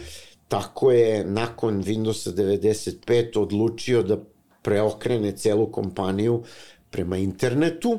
[0.48, 4.18] tako je nakon Windowsa 95 odlučio da
[4.62, 6.42] preokrene celu kompaniju
[6.90, 7.98] prema internetu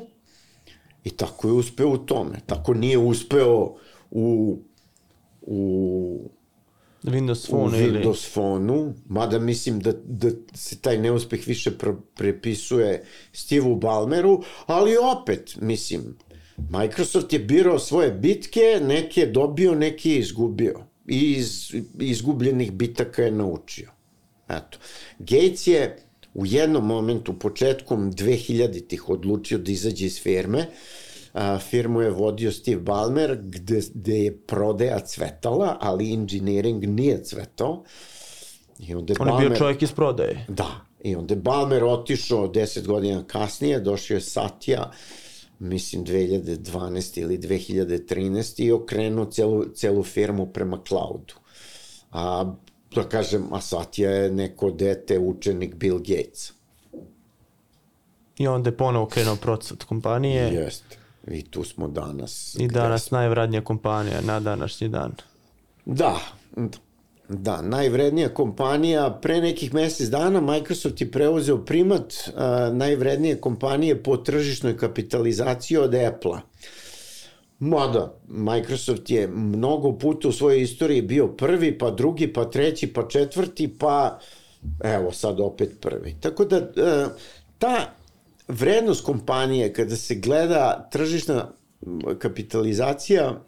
[1.04, 2.40] i tako je uspeo u tome.
[2.46, 3.74] Tako nije uspeo
[4.10, 4.58] u,
[5.42, 6.30] u
[7.02, 13.04] Windows Phone u Windows Phone-u, mada mislim da, da se taj neuspeh više pre, prepisuje
[13.32, 16.16] Steve Ballmeru, ali opet, mislim,
[16.68, 20.80] Microsoft je birao svoje bitke, neke je dobio, neke je izgubio.
[21.06, 23.90] I iz izgubljenih bitaka je naučio.
[24.48, 24.78] Eto.
[25.18, 25.98] Gates je
[26.34, 30.66] u jednom momentu, početkom 2000-ih, odlučio da izađe iz firme.
[31.32, 37.84] A, firmu je vodio Steve Ballmer, gde, gde je prodeja cvetala, ali engineering nije cvetao.
[38.78, 40.46] I onda je On Balmer, je bio čovjek iz prodaje.
[40.48, 44.84] Da, i onda je Balmer otišao 10 godina kasnije, došao je Satya,
[45.58, 47.20] mislim 2012.
[47.20, 48.64] ili 2013.
[48.64, 51.34] i okrenuo celu, celu firmu prema cloudu.
[52.10, 52.54] A
[52.94, 56.52] da kažem, a Satya je neko dete, učenik Bill Gatesa.
[58.38, 60.99] I onda je ponovo krenuo procvat kompanije Jeste.
[61.30, 62.56] I tu smo danas.
[62.58, 65.12] i danas najvradnija kompanija na današnji dan.
[65.84, 66.16] Da,
[67.28, 74.16] da, najvrednija kompanija, pre nekih mesec dana Microsoft je preuzeo primat a, najvrednije kompanije po
[74.16, 76.40] tržišnoj kapitalizaciji od Apple-a.
[77.58, 83.08] Mada, Microsoft je mnogo puta u svojoj istoriji bio prvi, pa drugi, pa treći, pa
[83.08, 84.18] četvrti, pa
[84.84, 86.16] evo sad opet prvi.
[86.20, 87.08] Tako da a,
[87.58, 87.99] ta
[88.50, 91.52] vrednost kompanije kada se gleda tržišna
[92.18, 93.44] kapitalizacija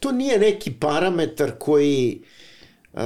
[0.00, 2.22] to nije neki parametar koji
[2.92, 3.00] uh,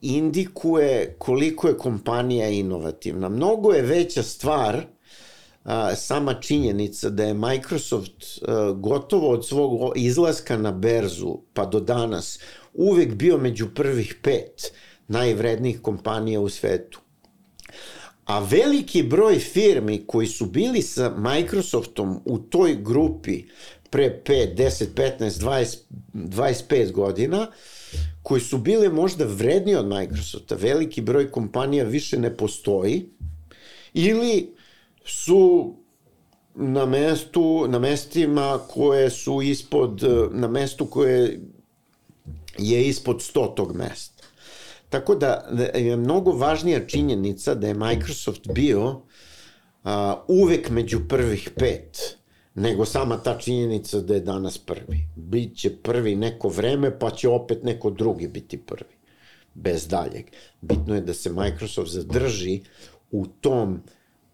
[0.00, 3.28] indikuje koliko je kompanija inovativna.
[3.28, 4.86] Mnogo je veća stvar
[5.96, 8.24] sama činjenica da je Microsoft
[8.76, 12.38] gotovo od svog izlaska na berzu pa do danas
[12.74, 14.72] uvek bio među prvih pet
[15.08, 17.00] najvrednijih kompanija u svetu.
[18.24, 23.42] A veliki broj firmi koji su bili sa Microsoftom u toj grupi
[23.90, 25.76] pre 5, 10, 15, 20,
[26.12, 27.50] 25 godina,
[28.22, 33.08] koji su bile možda vrednije od Microsofta, veliki broj kompanija više ne postoji,
[33.94, 34.54] ili
[35.04, 35.74] su
[36.54, 41.40] na mestu, na mestima koje su ispod, na mestu koje
[42.58, 44.13] je ispod stotog mesta.
[44.94, 49.00] Tako da je mnogo važnija činjenica da je Microsoft bio
[49.84, 52.16] a, uvek među prvih pet
[52.54, 55.08] nego sama ta činjenica da je danas prvi.
[55.16, 58.94] Biće prvi neko vreme, pa će opet neko drugi biti prvi.
[59.54, 60.24] Bez daljeg.
[60.60, 62.60] Bitno je da se Microsoft zadrži
[63.10, 63.80] u tom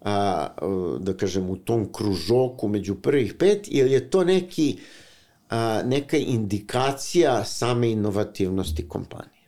[0.01, 0.49] a,
[1.01, 4.79] da kažem, u tom kružoku među prvih pet, jer je to neki,
[5.51, 9.40] a, neka indikacija same inovativnosti kompanije.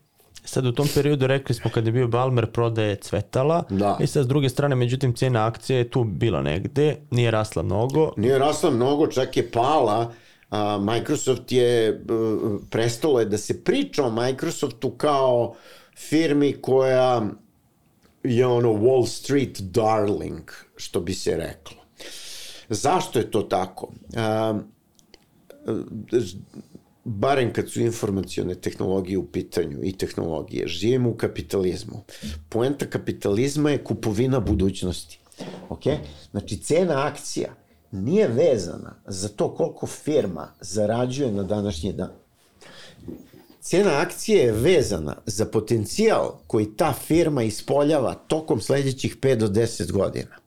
[0.52, 3.98] Sad u tom periodu rekli smo kad je bio Balmer prodaje cvetala Da.
[4.00, 8.12] i sad s druge strane međutim cijena akcije je tu bila negde, nije rasla mnogo.
[8.16, 10.12] Nije rasla mnogo, čak je pala,
[10.50, 12.02] a, Microsoft je,
[12.70, 15.54] prestalo je da se priča o Microsoftu kao
[15.96, 17.22] firmi koja
[18.22, 21.82] je ono Wall Street darling, što bi se reklo.
[22.68, 23.92] Zašto je to tako?
[24.16, 24.58] A,
[27.04, 32.04] barem kad su informacione tehnologije u pitanju i tehnologije, živimo u kapitalizmu.
[32.48, 35.18] Poenta kapitalizma je kupovina budućnosti.
[35.68, 35.82] Ok?
[36.30, 37.54] Znači, cena akcija
[37.90, 42.10] nije vezana za to koliko firma zarađuje na današnji dan.
[43.60, 49.92] Cena akcije je vezana za potencijal koji ta firma ispoljava tokom sledećih 5 do 10
[49.92, 50.41] godina.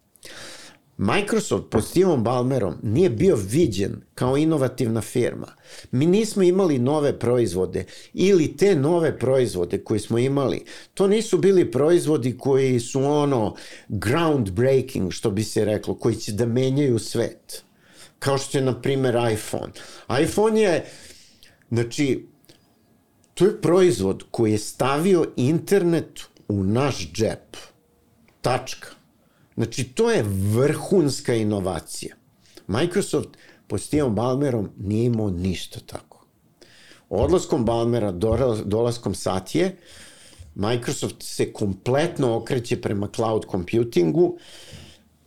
[0.98, 5.48] Microsoft pod Steveom Ballmerom nije bio viđen kao inovativna firma.
[5.92, 10.66] Mi nismo imali nove proizvode ili te nove proizvode koje smo imali.
[10.94, 13.56] To nisu bili proizvodi koji su ono
[13.88, 17.64] groundbreaking, što bi se reklo, koji će da menjaju svet.
[18.20, 19.74] Kao što je, na primer, iPhone.
[20.24, 20.86] iPhone je,
[21.70, 22.26] znači,
[23.34, 27.58] to je proizvod koji je stavio internet u naš džep.
[28.42, 28.95] Tačka.
[29.56, 32.16] Znači, to je vrhunska inovacija.
[32.68, 33.30] Microsoft
[33.68, 36.26] pod Steveom Ballmerom nije imao ništa tako.
[37.10, 38.12] Odlaskom Ballmera,
[38.66, 39.78] dolaskom Satije,
[40.56, 44.38] Microsoft se kompletno okreće prema cloud computingu,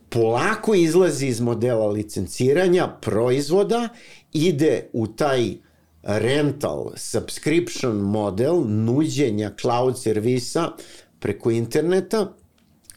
[0.08, 3.88] polako izlazi iz modela licenciranja proizvoda,
[4.32, 5.54] ide u taj
[6.02, 10.72] rental subscription model nuđenja cloud servisa
[11.18, 12.34] preko interneta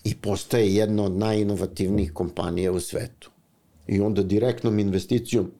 [0.03, 3.31] i postaje jedna od najinovativnijih kompanija u svetu.
[3.87, 5.51] I onda direktnom investicijom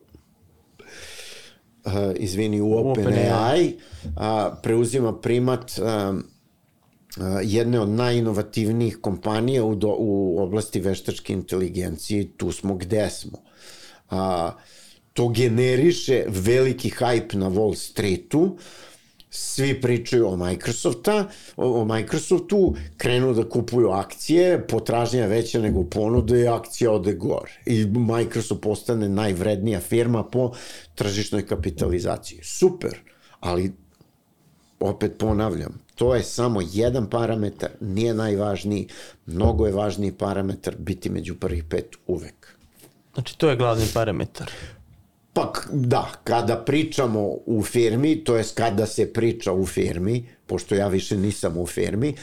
[1.86, 4.12] uh, izvini, u OpenAI uh,
[4.63, 6.23] preuzima primat uh, uh,
[7.43, 13.38] jedne od najinovativnijih kompanija u, do, u oblasti veštačke inteligencije tu smo gde smo.
[14.12, 14.17] Uh,
[15.13, 18.58] to generiše veliki hype na Wall Streetu,
[19.34, 26.48] svi pričaju o Microsofta, o, Microsoftu, krenu da kupuju akcije, potražnja veća nego ponuda i
[26.48, 27.52] akcija ode gore.
[27.65, 30.51] I Microsoft postane najvrednija firma po
[30.95, 32.39] tržišnoj kapitalizaciji.
[32.43, 32.97] Super,
[33.39, 33.72] ali
[34.80, 38.88] opet ponavljam, to je samo jedan parametar, nije najvažniji,
[39.26, 42.58] mnogo je važniji parametar biti među prvih pet uvek.
[43.14, 44.51] Znači to je glavni parametar.
[45.34, 50.88] Pa da, kada pričamo u firmi, to jest kada se priča u firmi, pošto ja
[50.88, 52.15] više nisam u firmi,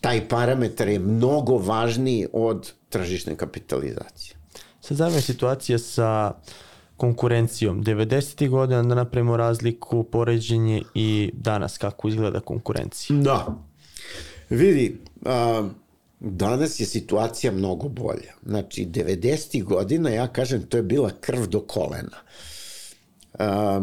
[0.00, 4.36] taj parametar je mnogo važniji od tržišne kapitalizacije.
[4.80, 6.32] Sad zanima situacija sa
[6.96, 7.84] konkurencijom.
[7.84, 8.48] 90.
[8.48, 13.16] godina da napravimo razliku, poređenje i danas kako izgleda konkurencija.
[13.16, 13.46] Da.
[14.50, 15.68] Vidi, a,
[16.20, 18.32] danas je situacija mnogo bolja.
[18.46, 19.64] Znači, 90.
[19.64, 22.16] godina, ja kažem, to je bila krv do kolena.
[23.38, 23.80] A,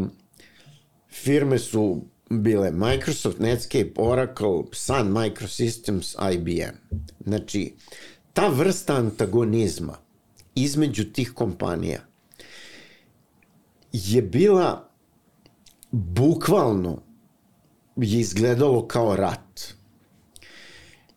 [1.09, 6.75] firme su bile Microsoft, Netscape, Oracle, Sun Microsystems, IBM.
[7.25, 7.73] Znači,
[8.33, 9.97] ta vrsta antagonizma
[10.55, 11.99] između tih kompanija
[13.91, 14.89] je bila
[15.91, 17.01] bukvalno
[17.95, 19.61] je izgledalo kao rat.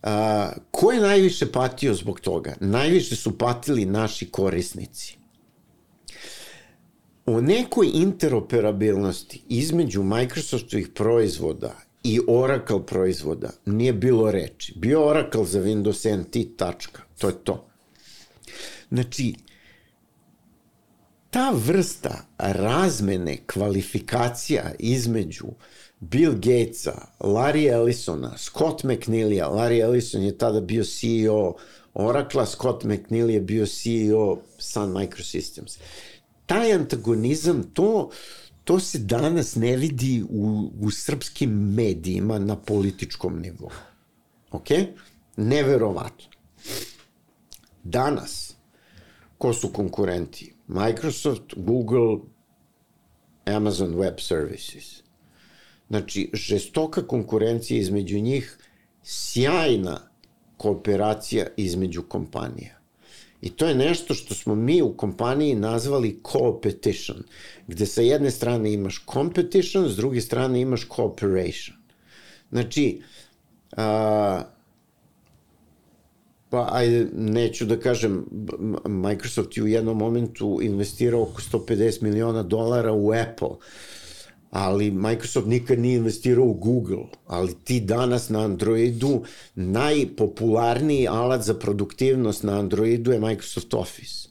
[0.03, 2.55] A, ko je najviše patio zbog toga?
[2.61, 5.22] Najviše su patili naši korisnici.
[7.27, 14.73] O nekoj interoperabilnosti između Microsoftovih proizvoda i Oracle proizvoda nije bilo reči.
[14.77, 17.03] Bio Oracle za Windows NT, tačka.
[17.19, 17.69] To je to.
[18.91, 19.35] Znači,
[21.31, 25.47] ta vrsta razmene kvalifikacija između
[26.01, 31.55] Bill Gatesa, Larry Ellisona, Scott McNeilija, Larry Ellison je tada bio CEO
[31.95, 35.79] Oracle, Scott McNeil je bio CEO Sun Microsystems.
[36.53, 38.11] Taj antagonizam, to,
[38.65, 43.71] to se danas ne vidi u, u srpskim medijima na političkom nivou.
[44.51, 44.67] Ok?
[45.37, 46.29] Neverovatno.
[47.85, 48.55] Danas,
[49.39, 50.55] ko su konkurenti?
[50.69, 52.19] Microsoft, Google,
[53.45, 55.03] Amazon Web Services.
[55.89, 58.59] Znači, žestoka konkurencija između njih,
[59.03, 60.01] sjajna
[60.57, 62.82] kooperacija između kompanija.
[63.43, 67.23] I to je nešto što smo mi u kompaniji nazvali competition,
[67.67, 71.77] gde sa jedne strane imaš competition, s druge strane imaš cooperation.
[72.51, 73.01] Znači,
[73.77, 74.43] a,
[76.53, 78.27] Pa, ajde, neću da kažem,
[78.85, 83.57] Microsoft je u jednom momentu investirao oko 150 miliona dolara u Apple,
[84.53, 89.23] ali Microsoft nikad nije investirao u Google, ali ti danas na Androidu
[89.55, 94.29] najpopularniji alat za produktivnost na Androidu je Microsoft Office.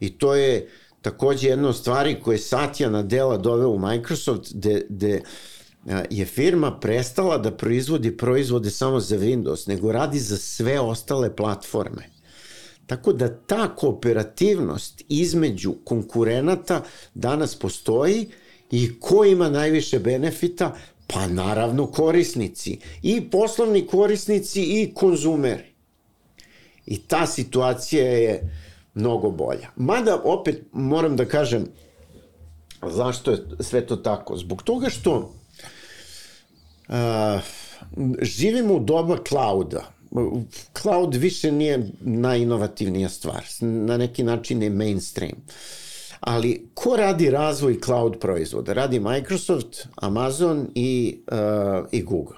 [0.00, 0.68] I to je
[1.02, 5.22] takođe jedna od stvari koje Satya Nadella doveo u Microsoft, gde, gde
[6.10, 12.10] je firma prestala da proizvodi proizvode samo za Windows, nego radi za sve ostale platforme.
[12.86, 16.82] Tako da ta kooperativnost između konkurenata
[17.14, 18.28] danas postoji
[18.70, 20.76] i ko ima najviše benefita?
[21.06, 22.78] Pa naravno korisnici.
[23.02, 25.70] I poslovni korisnici i konzumeri.
[26.86, 28.50] I ta situacija je
[28.94, 29.68] mnogo bolja.
[29.76, 31.66] Mada opet moram da kažem
[32.86, 34.36] zašto je sve to tako.
[34.36, 35.32] Zbog toga što
[36.90, 37.40] Uh,
[38.22, 39.92] živimo u doba klauda.
[40.82, 43.44] Cloud više nije najinovativnija stvar.
[43.60, 45.32] Na neki način je mainstream.
[46.20, 48.72] Ali ko radi razvoj cloud proizvoda?
[48.72, 52.36] Radi Microsoft, Amazon i, uh, i Google.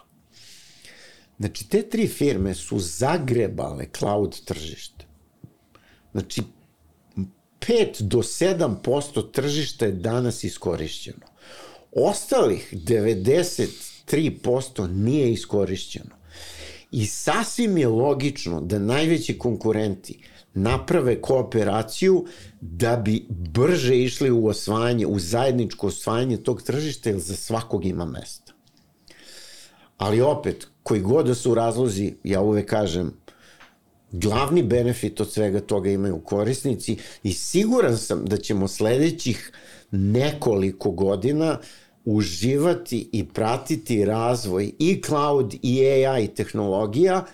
[1.39, 5.05] Znači, te tri firme su zagrebale cloud tržište.
[6.13, 6.43] Znači,
[7.61, 11.27] 5 do 7% tržišta je danas iskorišćeno.
[11.93, 16.17] Ostalih 90 3% nije iskorišćeno.
[16.91, 20.23] I sasvim je logično da najveći konkurenti
[20.55, 22.27] naprave kooperaciju
[22.63, 28.05] da bi brže išli u osvajanje, u zajedničko osvajanje tog tržišta, jer za svakog ima
[28.05, 28.53] mesta.
[29.99, 33.13] Ali opet, koji god da su razlozi, ja uvek kažem,
[34.13, 39.53] glavni benefit od svega toga imaju korisnici i siguran sam da ćemo sledećih
[39.91, 41.67] nekoliko godina uh,
[42.05, 47.25] uživati i pratiti razvoj i cloud i AI tehnologija,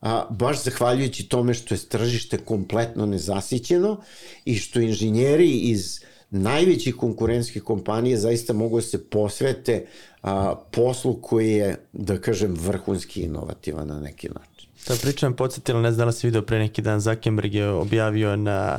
[0.00, 4.00] a, baš zahvaljujući tome što je tržište kompletno nezasićeno
[4.44, 9.86] i što inženjeri iz najvećih konkurentskih kompanija zaista mogu da se posvete
[10.22, 14.50] a, poslu koji je, da kažem, vrhunski inovativan na neki način.
[14.84, 18.36] Ta priča me podsjetila, ne znam da si video pre neki dan, Zuckerberg je objavio
[18.36, 18.78] na,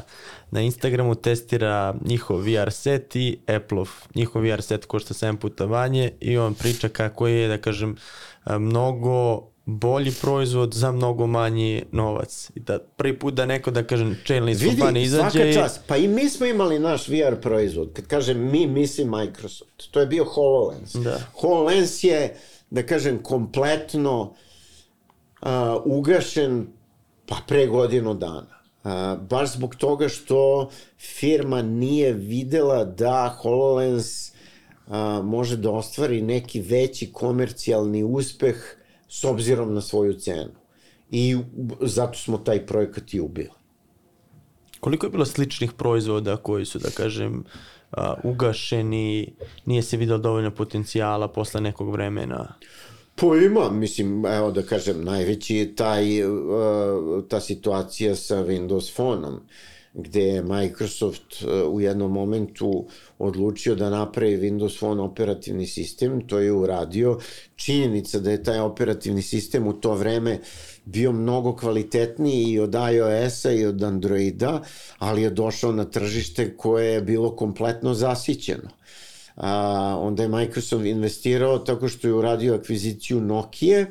[0.52, 3.90] na Instagramu, testira njihov VR set i Apple-ov.
[4.16, 7.96] Njihov VR set košta 7 puta manje i on priča kako je, da kažem,
[8.46, 12.52] mnogo bolji proizvod za mnogo manji novac.
[12.56, 15.40] I da prvi put da neko, da kažem, čelni iz kompanije izađe...
[15.40, 15.82] Vidi, svaka čast.
[15.88, 17.94] Pa i mi smo imali naš VR proizvod.
[17.94, 19.92] Kad kažem mi, mislim Microsoft.
[19.92, 20.94] To je bio HoloLens.
[20.94, 21.20] Da.
[21.34, 22.36] HoloLens je,
[22.70, 25.48] da kažem, kompletno uh,
[25.86, 26.68] ugašen
[27.26, 28.62] pa pre godinu dana.
[28.84, 28.92] Uh,
[29.30, 34.32] baš zbog toga što firma nije videla da HoloLens
[34.88, 34.94] uh,
[35.24, 38.56] može da ostvari neki veći komercijalni uspeh
[39.12, 40.52] s obzirom na svoju cenu.
[41.12, 41.38] I
[41.82, 43.50] zato smo taj projekat i ubili.
[44.80, 47.44] Koliko je bilo sličnih proizvoda koji su, da kažem,
[48.24, 49.34] ugašeni,
[49.66, 52.54] nije se videlo dovoljno potencijala posle nekog vremena?
[53.16, 56.06] Pa ima, mislim, evo da kažem, najveći je taj,
[57.28, 59.40] ta situacija sa Windows Phone-om,
[59.94, 62.86] gde je Microsoft uh, u jednom momentu
[63.20, 67.20] odlučio da napravi Windows Phone operativni sistem, to je uradio.
[67.56, 70.40] Činjenica da je taj operativni sistem u to vreme
[70.86, 74.62] bio mnogo kvalitetniji i od iOS-a i od Androida,
[74.98, 78.70] ali je došao na tržište koje je bilo kompletno zasićeno
[79.36, 83.86] a, onda je Microsoft investirao tako što je uradio akviziciju Nokia,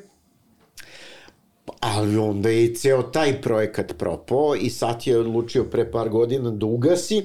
[1.80, 6.66] ali onda je ceo taj projekat propao i sad je odlučio pre par godina da
[6.66, 7.24] ugasi,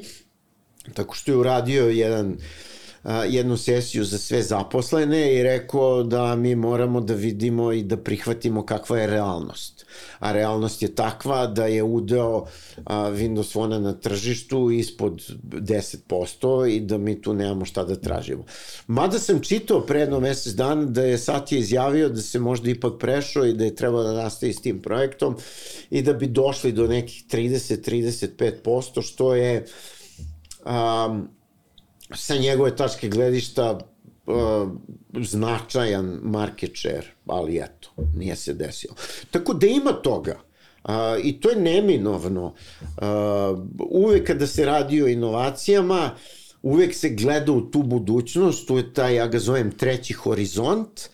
[0.94, 2.40] tako što je uradio jedan uh,
[3.30, 8.66] jednu sesiju za sve zaposlene i rekao da mi moramo da vidimo i da prihvatimo
[8.66, 9.86] kakva je realnost.
[10.20, 12.46] A realnost je takva da je udeo
[12.88, 18.46] Windows Phone na tržištu ispod 10% i da mi tu nemamo šta da tražimo.
[18.88, 22.94] Mada sam čitao pre jedno mesec dana da je Satya izjavio da se možda ipak
[23.00, 25.36] prešao i da je trebao da nastavi s tim projektom
[25.90, 29.66] i da bi došli do nekih 30-35%, što je
[30.66, 31.36] um,
[32.14, 33.80] sa njegove tačke gledišta
[34.26, 34.70] uh,
[35.22, 38.96] značajan market share, ali eto, nije se desilo.
[39.32, 40.40] Tako da ima toga.
[40.84, 40.92] Uh,
[41.24, 42.46] I to je neminovno.
[42.46, 46.16] Uh, uvek kada se radi o inovacijama,
[46.62, 51.10] uvek se gleda u tu budućnost, tu je taj, ja ga zovem, treći horizont,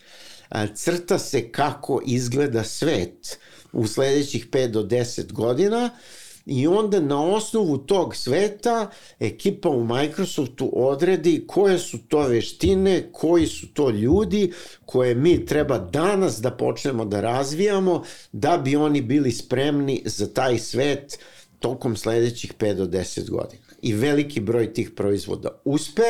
[0.50, 3.38] uh, crta se kako izgleda svet
[3.72, 8.90] u sledećih 5 do 10 godina, uh, i onda na osnovu tog sveta
[9.20, 14.52] ekipa u Microsoftu odredi koje su to veštine, koji su to ljudi
[14.84, 20.58] koje mi treba danas da počnemo da razvijamo da bi oni bili spremni za taj
[20.58, 21.18] svet
[21.58, 23.62] tokom sledećih 5 do 10 godina.
[23.82, 26.02] I veliki broj tih proizvoda uspe,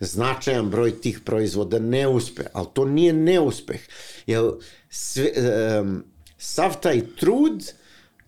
[0.00, 3.80] značajan broj tih proizvoda ne uspe, ali to nije neuspeh,
[4.26, 4.50] jer
[4.90, 5.32] sve,
[5.80, 6.04] um,
[6.38, 7.72] sav taj trud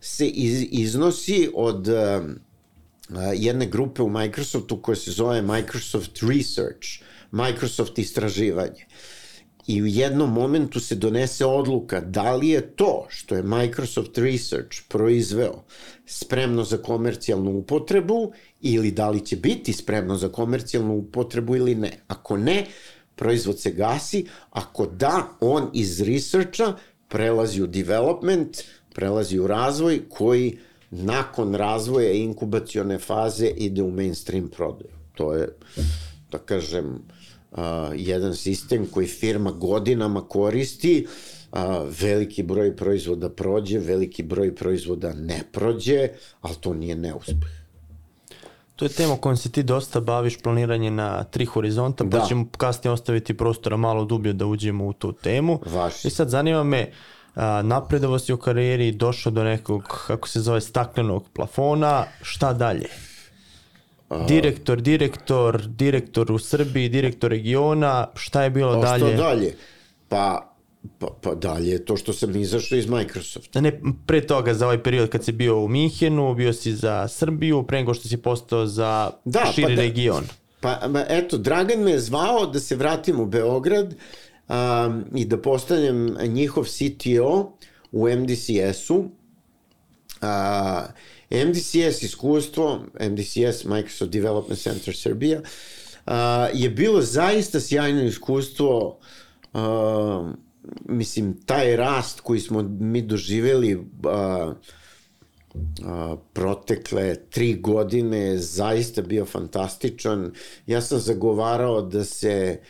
[0.03, 1.94] se iz, iznosi od uh,
[3.34, 6.88] jedne grupe u Microsoftu koja se zove Microsoft Research,
[7.30, 8.86] Microsoft istraživanje.
[9.66, 14.78] I u jednom momentu se donese odluka da li je to što je Microsoft Research
[14.88, 15.64] proizveo
[16.07, 21.92] spremno za komercijalnu upotrebu ili da li će biti spremno za komercijalnu upotrebu ili ne.
[22.09, 22.66] Ako ne,
[23.16, 26.76] proizvod se gasi, ako da, on iz researcha
[27.09, 28.62] prelazi u development,
[28.95, 30.59] prelazi u razvoj koji
[30.90, 34.90] nakon razvoja inkubacione faze ide u mainstream prodaju.
[35.14, 35.49] To je,
[36.30, 37.03] da kažem,
[37.51, 37.59] uh,
[37.95, 41.07] jedan sistem koji firma godinama koristi,
[41.53, 41.59] uh,
[42.01, 46.09] veliki broj proizvoda prođe, veliki broj proizvoda ne prođe,
[46.40, 47.62] ali to nije neuspeh.
[48.76, 52.24] To je tema kojom se ti dosta baviš, planiranje na tri horizonta, pa da.
[52.28, 55.61] ćemo kasnije ostaviti prostora malo dublje da uđemo u tu temu.
[55.66, 56.09] Vaši.
[56.09, 56.95] I sad zanima me, uh,
[57.62, 62.89] napredovo si u karijeri, došao do nekog, kako se zove, staklenog plafona, šta dalje?
[64.28, 69.16] Direktor, direktor, direktor u Srbiji, direktor regiona, šta je bilo pa, dalje?
[69.16, 69.57] Šta dalje?
[70.09, 70.53] Pa,
[70.99, 73.61] Pa, pa dalje, to što sam izašao iz Microsofta.
[73.61, 77.62] Ne, pre toga, za ovaj period kad si bio u Minhenu, bio si za Srbiju,
[77.62, 80.24] pre nego što si postao za da, širi pa da, region.
[80.61, 80.78] Pa,
[81.09, 83.95] eto, Dragan me je zvao da se vratim u Beograd
[84.53, 87.53] um, i da postanem njihov CTO
[87.92, 89.05] u MDCS-u.
[91.30, 96.12] MDCS iskustvo, MDCS, Microsoft Development Center Srbija, uh,
[96.55, 98.98] je bilo zaista sjajno iskustvo
[99.53, 100.30] uh,
[100.84, 103.82] mislim, taj rast koji smo mi doživeli uh,
[105.55, 110.32] uh, protekle tri godine zaista bio fantastičan.
[110.66, 112.61] Ja sam zagovarao da se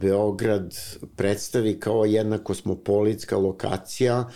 [0.00, 0.74] Beograd
[1.16, 4.30] predstavi kao jedna kosmopolitska lokacija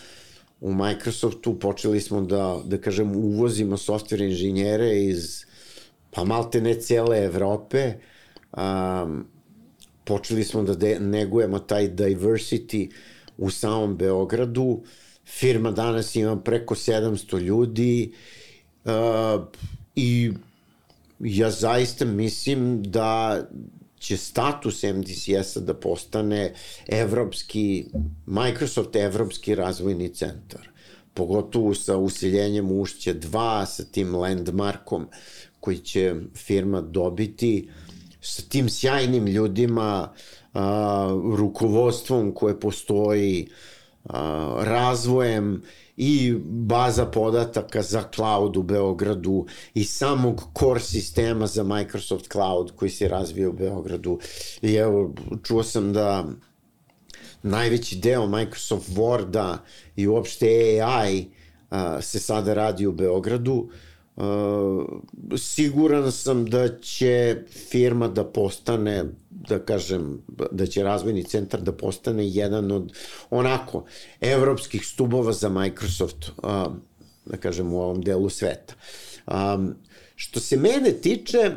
[0.60, 5.44] u Microsoftu počeli smo da, da kažem, uvozimo software inženjere iz
[6.10, 7.92] pa malte ne cele Evrope.
[8.56, 9.26] Um,
[10.04, 12.90] počeli smo da de, negujemo taj diversity
[13.38, 14.82] u samom Beogradu.
[15.24, 18.12] Firma danas ima preko 700 ljudi
[18.84, 18.92] uh,
[19.96, 20.32] i
[21.18, 23.40] ja zaista mislim da
[23.98, 26.54] će status MDCS-a da postane
[26.88, 27.84] evropski,
[28.26, 30.68] Microsoft evropski razvojni centar.
[31.14, 35.06] Pogotovo sa usiljenjem Ušće 2, sa tim landmarkom
[35.60, 37.70] koji će firma dobiti,
[38.20, 40.12] sa tim sjajnim ljudima,
[40.52, 43.48] a, rukovodstvom koje postoji,
[44.04, 45.62] a, razvojem
[45.96, 52.90] i baza podataka za cloud u Beogradu i samog core sistema za Microsoft Cloud koji
[52.90, 54.18] se razvija u Beogradu.
[54.62, 56.24] I evo, čuo sam da
[57.42, 59.56] najveći deo Microsoft Worda
[59.96, 61.26] i uopšte AI
[61.70, 63.68] a, se sada radi u Beogradu.
[64.16, 64.84] A,
[65.36, 67.36] siguran sam da će
[67.70, 72.92] firma da postane, da kažem, da će razvojni centar da postane jedan od
[73.30, 73.84] onako
[74.20, 76.68] evropskih stubova za Microsoft, a,
[77.26, 78.74] da kažem, u ovom delu sveta.
[79.26, 79.66] A,
[80.14, 81.50] što se mene tiče,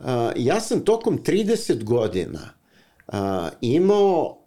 [0.00, 2.50] a, ja sam tokom 30 godina
[3.08, 4.38] a, imao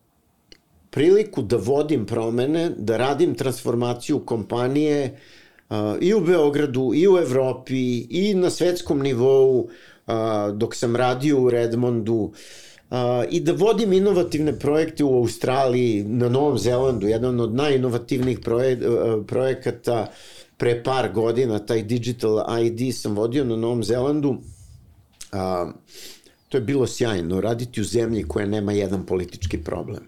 [0.89, 5.19] priliku da vodim promene, da radim transformaciju kompanije uh,
[6.01, 9.69] i u Beogradu, i u Evropi, i na svetskom nivou,
[10.53, 12.31] dok sam radio u Redmondu,
[13.29, 18.79] i da vodim inovativne projekte u Australiji, na Novom Zelandu, jedan od najinovativnijih proje,
[19.27, 20.11] projekata
[20.57, 24.37] pre par godina, taj Digital ID sam vodio na Novom Zelandu.
[26.49, 30.03] To je bilo sjajno, raditi u zemlji koja nema jedan politički problem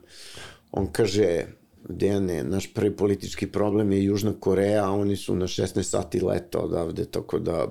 [0.71, 1.45] on kaže,
[1.89, 6.59] Dejane, naš prvi politički problem je Južna Koreja, a oni su na 16 sati leta
[6.59, 7.67] odavde, tako da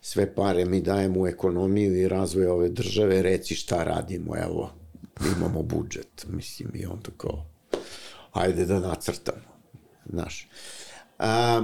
[0.00, 4.70] sve pare mi dajemo u ekonomiju i razvoj ove države, reci šta radimo, evo,
[5.36, 7.44] imamo budžet, mislim, i on tako,
[8.32, 9.50] ajde da nacrtamo,
[10.12, 10.48] znaš.
[11.18, 11.62] A,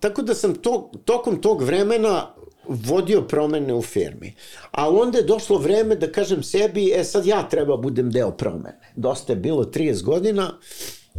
[0.00, 2.34] tako da sam to, tokom tog vremena
[2.70, 4.32] vodio promene u firmi.
[4.70, 8.80] A onda je došlo vreme da kažem sebi, e sad ja treba budem deo promene.
[8.96, 10.58] Dosta je bilo 30 godina.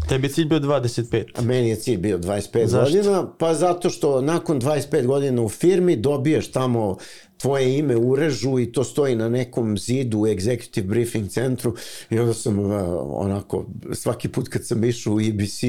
[0.10, 1.24] Tebi je cilj bio 25.
[1.36, 2.98] A meni je cilj bio 25 Zašto?
[2.98, 6.98] godina, pa zato što nakon 25 godina u firmi dobiješ tamo
[7.38, 11.76] tvoje ime urežu i to stoji na nekom zidu u executive briefing centru
[12.10, 12.72] i onda sam uh,
[13.08, 15.64] onako svaki put kad sam išao u EBC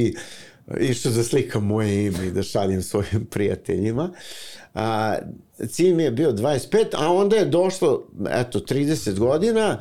[0.81, 4.11] išao da slikam moje ime i da šaljem svojim prijateljima.
[4.75, 5.17] A,
[5.69, 9.81] cilj mi je bio 25, a onda je došlo, eto, 30 godina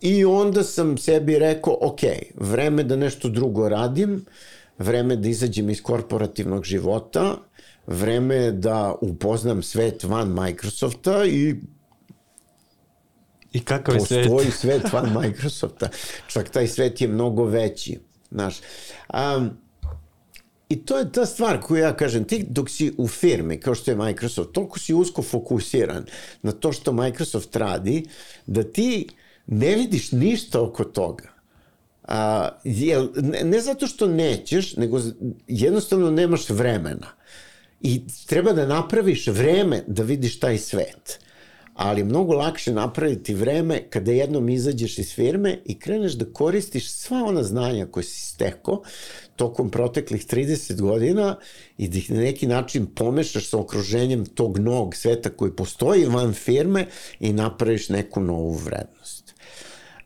[0.00, 2.00] i onda sam sebi rekao, ok,
[2.34, 4.24] vreme da nešto drugo radim,
[4.78, 7.36] vreme da izađem iz korporativnog života,
[7.86, 11.54] vreme da upoznam svet van Microsofta i
[13.52, 14.26] I kakav je svet?
[14.26, 15.88] postoji svet van Microsofta.
[16.26, 17.98] Čak taj svet je mnogo veći.
[18.30, 18.60] Znaš,
[19.14, 19.50] um,
[20.72, 23.90] I to je ta stvar koju ja kažem, ti dok si u firmi, kao što
[23.90, 26.06] je Microsoft, toliko si usko fokusiran
[26.42, 28.06] na to što Microsoft radi,
[28.46, 29.08] da ti
[29.46, 31.28] ne vidiš ništa oko toga.
[32.04, 35.00] A, jel, ne, ne zato što nećeš, nego
[35.48, 37.12] jednostavno nemaš vremena.
[37.80, 41.18] I treba da napraviš vreme da vidiš taj svet.
[41.74, 47.24] Ali mnogo lakše napraviti vreme kada jednom izađeš iz firme i kreneš da koristiš sva
[47.24, 48.82] ona znanja koje si stekao
[49.36, 51.36] tokom proteklih 30 godina
[51.78, 56.32] i da ih na neki način pomešaš sa okruženjem tog novog sveta koji postoji van
[56.32, 56.86] firme
[57.20, 59.34] i napraviš neku novu vrednost.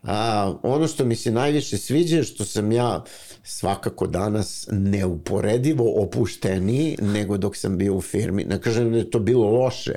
[0.03, 3.03] A, ono što mi se najviše sviđa je što sam ja
[3.43, 8.43] svakako danas neuporedivo opušteniji nego dok sam bio u firmi.
[8.43, 9.95] Ne kažem da je to bilo loše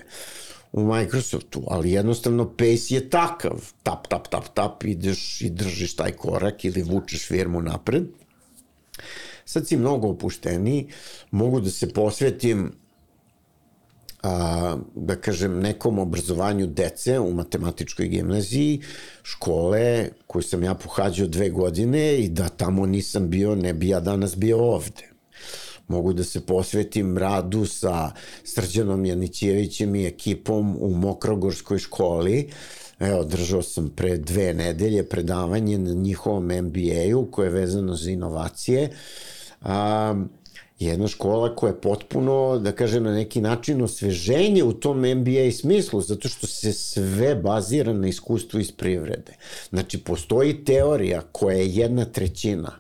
[0.73, 3.73] u Microsoftu, ali jednostavno pace je takav.
[3.83, 8.05] Tap, tap, tap, tap, ideš i držiš taj korak ili vučeš firmu napred.
[9.45, 10.89] Sad si mnogo opušteniji,
[11.31, 12.73] mogu da se posvetim
[14.23, 18.81] a, da kažem, nekom obrazovanju dece u matematičkoj gimnaziji,
[19.23, 24.01] škole koju sam ja pohađao dve godine i da tamo nisam bio, ne bi ja
[24.01, 25.10] danas bio ovde.
[25.91, 28.13] Mogu da se posvetim radu sa
[28.45, 32.51] Srđanom Janićevićem i ekipom u Mokrogorskoj školi,
[33.01, 38.91] Evo, držao sam pre dve nedelje predavanje na njihovom MBA-u koje je vezano za inovacije.
[39.63, 40.15] A,
[40.79, 46.01] jedna škola koja je potpuno, da kažem, na neki način osveženje u tom MBA smislu,
[46.01, 49.33] zato što se sve bazira na iskustvu iz privrede.
[49.71, 52.73] Znači, postoji teorija koja je jedna trećina,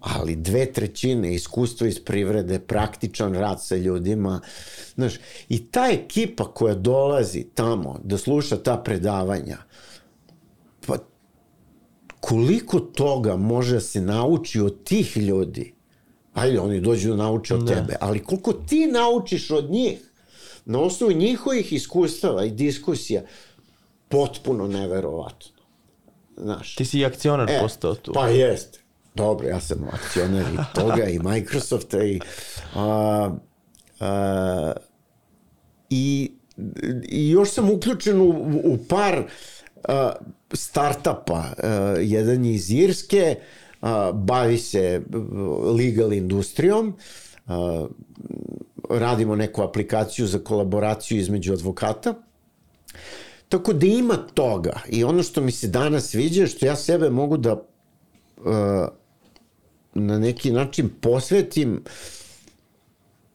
[0.00, 4.40] ali dve trećine iskustva iz privrede, praktičan rad sa ljudima,
[4.94, 5.14] znaš,
[5.48, 9.58] i ta ekipa koja dolazi tamo da sluša ta predavanja,
[10.86, 10.98] pa
[12.20, 15.74] koliko toga može da se nauči od tih ljudi,
[16.34, 17.74] ajde, oni dođu da nauče od Da.
[17.74, 19.98] tebe, ali koliko ti naučiš od njih,
[20.64, 23.22] na osnovu njihovih iskustava i diskusija,
[24.08, 25.62] potpuno neverovatno.
[26.36, 26.74] Znaš.
[26.74, 28.12] Ti si i akcionar E, postao tu.
[28.12, 28.80] Pa jeste.
[29.18, 32.20] Dobro, ja sam akcionar i toga i Microsofta i
[32.74, 33.30] a,
[34.00, 34.72] a,
[35.90, 36.30] i,
[37.08, 38.28] i još sam uključen u,
[38.64, 39.22] u par
[39.84, 40.12] a,
[40.52, 41.44] startapa.
[41.62, 41.68] A,
[42.00, 43.36] jedan je iz Irske,
[43.80, 45.02] a, bavi se
[45.76, 46.94] legal industrijom,
[47.46, 47.86] a,
[48.90, 52.14] radimo neku aplikaciju za kolaboraciju između advokata.
[53.48, 57.10] Tako da ima toga i ono što mi se danas sviđa je što ja sebe
[57.10, 57.62] mogu da uh,
[60.00, 61.82] na neki način posvetim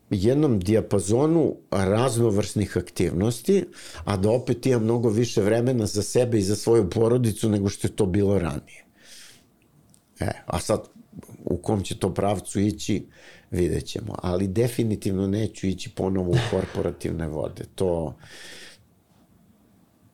[0.09, 3.66] jednom dijapazonu raznovrsnih aktivnosti,
[4.05, 7.88] a da opet imam mnogo više vremena za sebe i za svoju porodicu nego što
[7.88, 8.86] je to bilo ranije.
[10.20, 10.82] E, a sad
[11.45, 13.05] u kom će to pravcu ići,
[13.51, 14.16] vidjet ćemo.
[14.22, 17.64] Ali definitivno neću ići ponovo u korporativne vode.
[17.76, 18.16] To,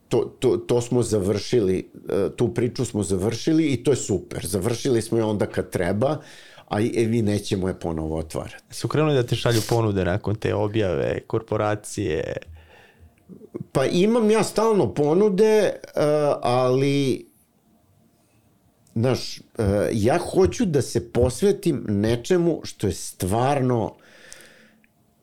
[0.10, 4.46] to, to, to smo završili, e, tu priču smo završili i to je super.
[4.46, 6.18] Završili smo je onda kad treba,
[6.68, 8.64] a i e, vi nećemo je ponovo otvarati.
[8.70, 12.38] Su krenuli da ti šalju ponude nakon te objave, korporacije?
[13.72, 15.80] Pa imam ja stalno ponude, e,
[16.42, 17.30] ali
[18.96, 19.42] znaš,
[19.94, 23.96] ja hoću da se posvetim nečemu što je stvarno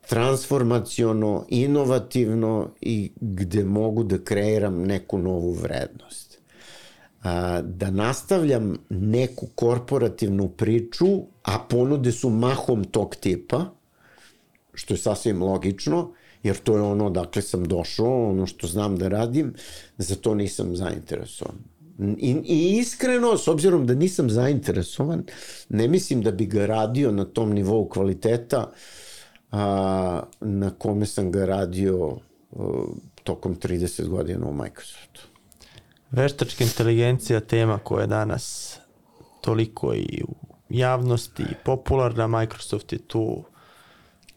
[0.09, 6.39] transformaciono, inovativno i gde mogu da kreiram neku novu vrednost.
[7.23, 11.07] A, da nastavljam neku korporativnu priču,
[11.43, 13.65] a ponude su mahom tog tipa,
[14.75, 19.09] što je sasvim logično, jer to je ono dakle sam došao, ono što znam da
[19.09, 19.55] radim,
[19.99, 21.57] za to nisam zainteresovan.
[22.19, 25.25] I, I iskreno, s obzirom da nisam zainteresovan,
[25.69, 28.77] ne mislim da bi ga radio na tom nivou kvaliteta, uh,
[29.53, 32.17] a, na kome sam ga radio
[32.57, 32.85] a,
[33.25, 35.21] tokom 30 godina u Microsoftu.
[36.11, 38.79] Veštačka inteligencija tema koja je danas
[39.41, 40.35] toliko i u
[40.69, 43.45] javnosti i popularna, Microsoft je tu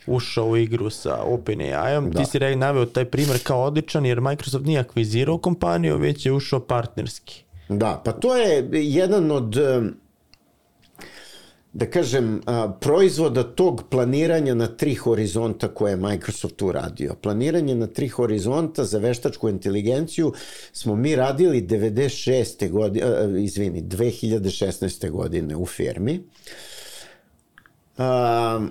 [0.07, 2.11] ušao u igru sa OpenAI-om.
[2.11, 2.19] Da.
[2.19, 6.59] Ti si naveo taj primer kao odličan jer Microsoft nije akvizirao kompaniju, već je ušao
[6.59, 7.43] partnerski.
[7.69, 9.55] Da, pa to je jedan od
[11.73, 17.15] da kažem, a, proizvoda tog planiranja na tri horizonta koje je Microsoft uradio.
[17.21, 20.33] Planiranje na tri horizonta za veštačku inteligenciju
[20.71, 22.69] smo mi radili 96.
[22.69, 25.09] godine, izvini, 2016.
[25.09, 26.23] godine u firmi.
[27.97, 28.67] A,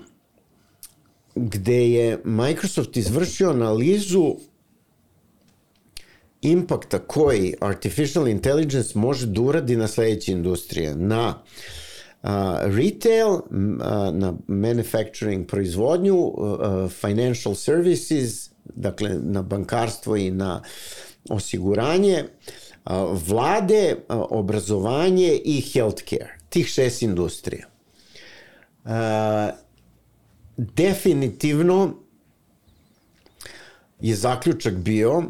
[1.34, 4.34] gde je Microsoft izvršio analizu
[6.42, 10.94] impakta koji artificial intelligence može da uradi na sledeće industrije.
[10.96, 11.42] Na
[12.62, 13.40] retail,
[14.12, 16.32] na manufacturing proizvodnju,
[16.88, 20.62] financial services, dakle na bankarstvo i na
[21.30, 22.24] osiguranje,
[23.26, 26.38] vlade, obrazovanje i healthcare.
[26.48, 27.66] Tih šest industrija.
[30.56, 31.94] Definitivno
[34.00, 35.22] je zaključak bio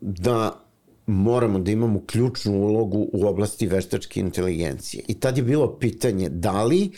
[0.00, 0.63] da
[1.06, 5.04] moramo da imamo ključnu ulogu u oblasti veštačke inteligencije.
[5.08, 6.92] I tad je bilo pitanje da li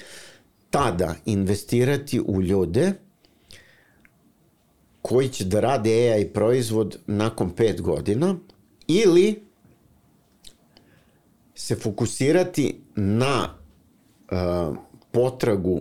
[0.70, 2.92] tada investirati u ljude
[5.02, 8.36] koji će da rade AI proizvod nakon pet godina
[8.86, 9.42] ili
[11.54, 13.48] se fokusirati na
[14.30, 14.76] uh,
[15.10, 15.80] potragu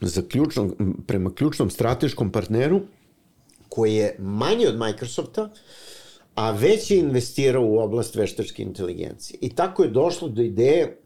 [0.00, 2.80] za ključnom, prema ključnom strateškom partneru
[3.68, 5.50] koji je manji od Microsofta,
[6.34, 9.38] a već je investirao u oblast veštačke inteligencije.
[9.40, 10.96] I tako je došlo do ideje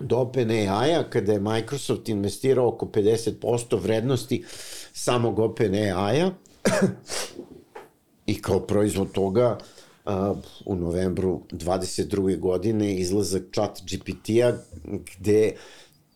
[0.00, 4.44] do OpenAI-a kada je Microsoft investirao oko 50% vrednosti
[4.92, 6.30] samog OpenAI-a
[8.26, 9.58] i kao proizvod toga
[10.66, 12.38] u novembru 22.
[12.38, 14.52] godine izlazak chat GPT-a
[14.84, 15.52] gde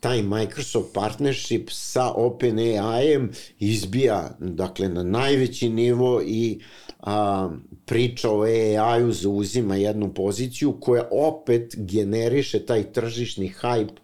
[0.00, 6.60] taj Microsoft partnership sa OpenAI-em izbija dakle na najveći nivo i
[7.00, 7.50] a,
[7.86, 13.96] priča o AI-u zauzima jednu poziciju koja opet generiše taj tržišni hype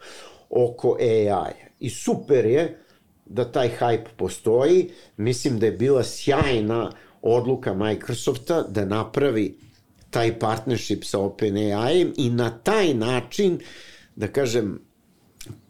[0.50, 1.52] oko AI.
[1.80, 2.78] I super je
[3.26, 4.90] da taj hype postoji.
[5.16, 9.58] Mislim da je bila sjajna odluka Microsofta da napravi
[10.10, 13.58] taj partnership sa OpenAI-em i na taj način,
[14.16, 14.87] da kažem,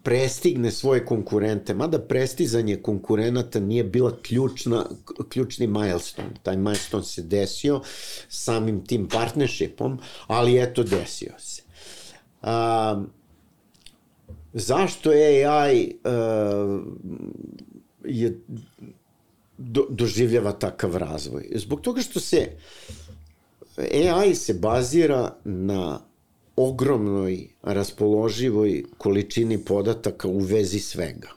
[0.03, 4.85] prestigne svoje konkurente, mada prestizanje konkurenata nije bila ključna,
[5.29, 6.29] ključni milestone.
[6.43, 7.81] Taj milestone se desio
[8.29, 11.61] samim tim partnershipom, ali eto, desio se.
[12.41, 13.03] A,
[14.53, 16.79] zašto AI a,
[18.05, 18.39] je
[19.57, 21.49] do, doživljava takav razvoj?
[21.55, 22.47] Zbog toga što se
[23.77, 26.08] AI se bazira na
[26.67, 31.29] ogromnoj raspoloživoj količini podataka u vezi svega.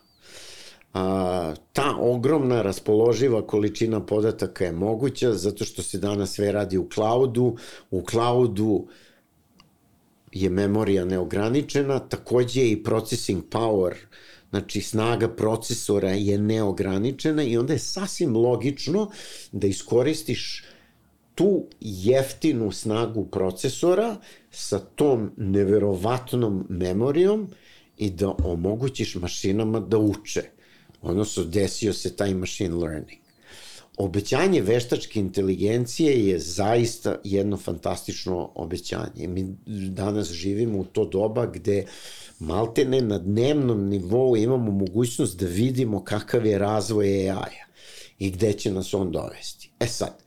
[0.95, 6.89] A, ta ogromna raspoloživa količina podataka je moguća zato što se danas sve radi u
[6.95, 7.57] cloudu.
[7.91, 8.87] U cloudu
[10.33, 13.95] je memorija neograničena, takođe i processing power,
[14.51, 19.11] znači snaga procesora je neograničena i onda je sasvim logično
[19.53, 20.65] da iskoristiš
[21.35, 24.17] tu jeftinu snagu procesora
[24.51, 27.49] sa tom neverovatnom memorijom
[27.99, 30.43] i da omogućiš mašinama da uče.
[31.03, 33.23] Odnosno, desio se taj machine learning.
[33.97, 39.29] Obećanje veštačke inteligencije je zaista jedno fantastično obećanje.
[39.29, 39.57] Mi
[39.89, 41.87] danas živimo u to doba gde
[42.39, 47.67] maltene na dnevnom nivou imamo mogućnost da vidimo kakav je razvoj AI-a
[48.19, 49.71] i gde će nas on dovesti.
[49.81, 50.22] E sad,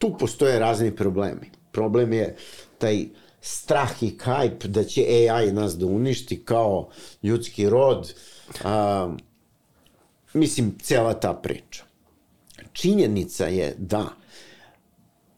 [0.00, 1.50] tu postoje razni problemi.
[1.72, 2.36] Problem je
[2.78, 3.04] taj
[3.40, 6.88] strah i kajp da će AI nas da uništi kao
[7.22, 8.14] ljudski rod.
[8.64, 9.14] A,
[10.34, 11.84] mislim, cela ta priča.
[12.72, 14.08] Činjenica je da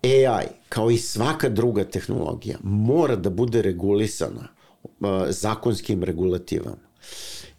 [0.03, 4.49] AI, kao i svaka druga tehnologija, mora da bude regulisana
[5.01, 6.93] a, zakonskim regulativama.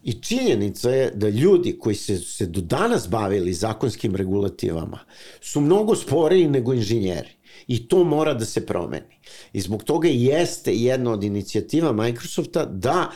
[0.03, 4.99] I činjenica je da ljudi koji se, se do danas bavili zakonskim regulativama
[5.41, 7.29] su mnogo sporiji nego inženjeri.
[7.67, 9.19] I to mora da se promeni.
[9.53, 13.11] I zbog toga jeste jedna od inicijativa Microsofta da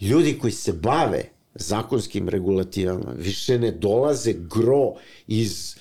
[0.00, 4.94] ljudi koji se bave zakonskim regulativama više ne dolaze gro
[5.26, 5.76] iz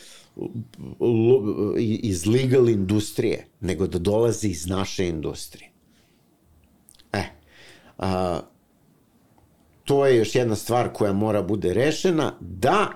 [2.01, 5.71] iz legal industrije, nego da dolaze iz naše industrije.
[7.13, 7.23] E,
[7.97, 8.39] a,
[9.86, 12.88] to je još jedna stvar koja mora bude rešena, da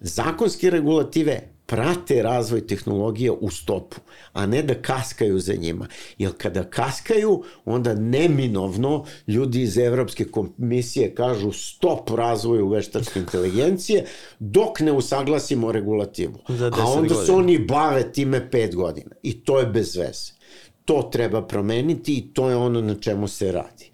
[0.00, 3.96] zakonske regulative prate razvoj tehnologije u stopu,
[4.32, 5.88] a ne da kaskaju za njima.
[6.18, 14.04] Jer kada kaskaju, onda neminovno ljudi iz Evropske komisije kažu stop razvoju veštačke inteligencije
[14.38, 16.38] dok ne usaglasimo regulativu.
[16.72, 19.10] A onda se oni bave time pet godina.
[19.22, 20.32] I to je bez veze.
[20.84, 23.90] To treba promeniti i to je ono na čemu se radi.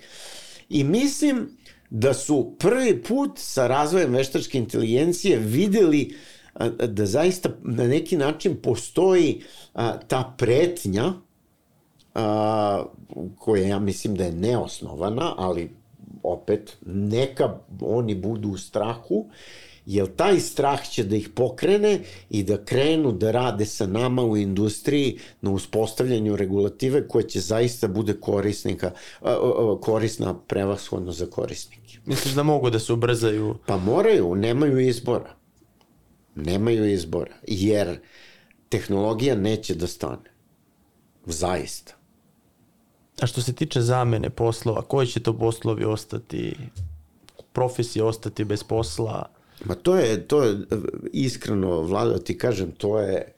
[0.68, 1.48] I mislim
[1.94, 6.16] da su prvi put sa razvojem veštačke inteligencije videli
[6.88, 9.42] da zaista na neki način postoji
[10.08, 11.12] ta pretnja
[13.38, 15.70] koja ja mislim da je neosnovana, ali
[16.22, 19.26] opet neka oni budu u strahu
[19.86, 24.36] jer taj strah će da ih pokrene i da krenu da rade sa nama u
[24.36, 28.90] industriji na uspostavljanju regulative koja će zaista bude korisnika,
[29.80, 31.98] korisna prevashodno za korisnike.
[32.06, 33.56] Misliš da mogu da se ubrzaju?
[33.66, 35.34] Pa moraju, nemaju izbora.
[36.34, 37.98] Nemaju izbora, jer
[38.68, 40.32] tehnologija neće da stane.
[41.26, 41.94] Zaista.
[43.20, 46.56] A što se tiče zamene poslova, koji će to poslovi ostati,
[47.52, 49.31] profesije ostati bez posla?
[49.64, 50.58] Ma to je, to je
[51.12, 53.32] iskreno, Vlado, ti kažem, to je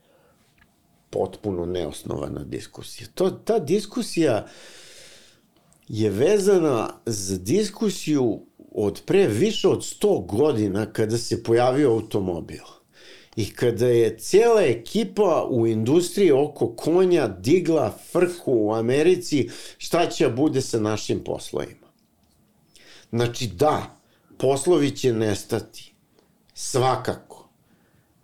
[1.11, 3.09] potpuno neosnovana diskusija.
[3.15, 4.47] To, ta diskusija
[5.89, 8.41] je vezana za diskusiju
[8.73, 12.65] od pre više od 100 godina kada se pojavio automobil.
[13.37, 19.49] I kada je cijela ekipa u industriji oko konja digla frku u Americi,
[19.79, 21.89] šta će bude sa našim poslovima?
[23.11, 23.97] Znači da,
[24.39, 25.94] poslovi će nestati
[26.55, 27.49] Svakako.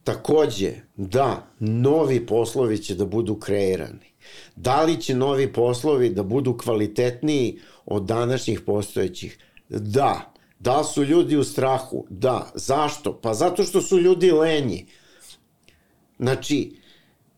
[0.04, 4.12] Takođe, da, novi poslovi će da budu kreirani.
[4.56, 9.38] Da li će novi poslovi da budu kvalitetniji od današnjih postojećih?
[9.68, 10.32] Da.
[10.58, 12.06] Da su ljudi u strahu?
[12.08, 12.50] Da.
[12.54, 13.20] Zašto?
[13.20, 14.86] Pa zato što su ljudi lenji.
[16.18, 16.76] Znači,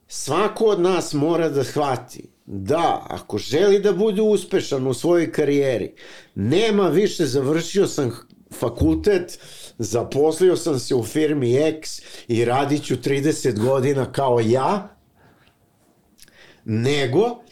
[0.08, 5.92] svako od nas mora da shvati da, ako želi da bude uspešan u svojoj karijeri,
[6.34, 8.10] nema više, završio sam
[8.58, 9.38] fakultet,
[9.78, 14.96] zaposlio sam se u firmi X i radit ću 30 godina kao ja,
[16.64, 17.42] nego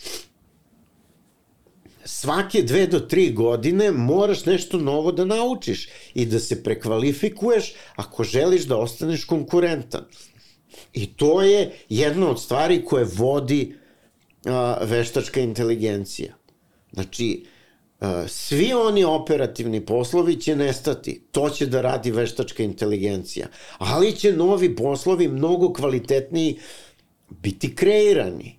[2.04, 8.24] svake dve do tri godine moraš nešto novo da naučiš i da se prekvalifikuješ ako
[8.24, 10.04] želiš da ostaneš konkurentan.
[10.92, 13.74] I to je jedna od stvari koje vodi
[14.44, 16.34] a, veštačka inteligencija.
[16.92, 17.46] Znači,
[18.28, 21.22] svi oni operativni poslovi će nestati.
[21.32, 23.46] To će da radi veštačka inteligencija.
[23.78, 26.58] Ali će novi poslovi mnogo kvalitetniji
[27.30, 28.58] biti kreirani.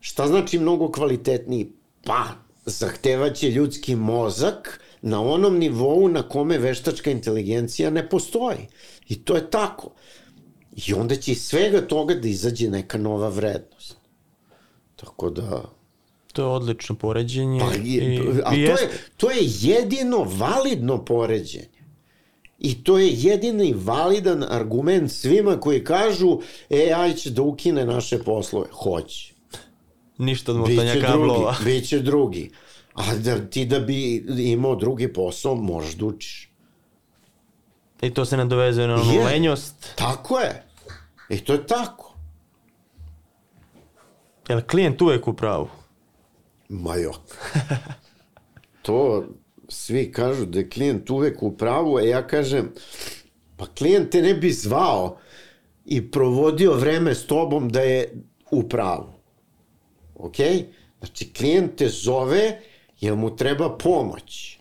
[0.00, 1.72] Šta znači mnogo kvalitetniji?
[2.04, 2.24] Pa,
[2.64, 8.66] zahtevaće ljudski mozak na onom nivou na kome veštačka inteligencija ne postoji.
[9.08, 9.90] I to je tako.
[10.86, 13.96] I onda će iz svega toga da izađe neka nova vrednost.
[14.96, 15.62] Tako da
[16.32, 17.60] To je odlično poređenje.
[17.60, 21.82] Pa, je, i, a i to, je, to je jedino validno poređenje.
[22.58, 26.38] I to je jedini validan argument svima koji kažu
[26.70, 28.66] AI će da ukine naše poslove.
[28.72, 29.34] Hoće.
[30.18, 31.54] Ništa od motanja kablova.
[31.54, 32.50] Drugi, biće drugi.
[32.94, 36.48] A da, ti da bi imao drugi posao, možeš da učiš.
[38.02, 39.92] I to se nadovezuje na onu lenjost.
[39.94, 40.64] Tako je.
[41.28, 42.14] I to je tako.
[44.48, 45.68] Jel klijent uvek u pravu?
[46.72, 47.20] Ma jok.
[48.82, 49.24] To
[49.68, 52.72] svi kažu da je klijent uvek u pravu, a ja kažem,
[53.56, 55.18] pa klijent te ne bi zvao
[55.84, 59.12] i provodio vreme s tobom da je u pravu.
[60.14, 60.36] Ok?
[60.98, 62.60] Znači, klijent te zove
[63.00, 64.58] jer mu treba pomoć.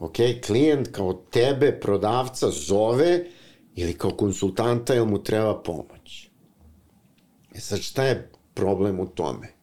[0.00, 0.16] Ok?
[0.46, 3.24] Klijent kao tebe, prodavca, zove
[3.74, 6.28] ili kao konsultanta jer mu treba pomoć.
[7.54, 9.53] E sad, šta je problem u tome?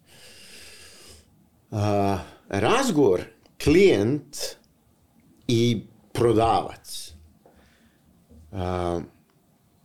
[1.71, 2.19] A,
[2.49, 3.21] razgovor
[3.63, 4.37] klijent
[5.47, 7.13] i prodavac
[8.51, 9.01] a,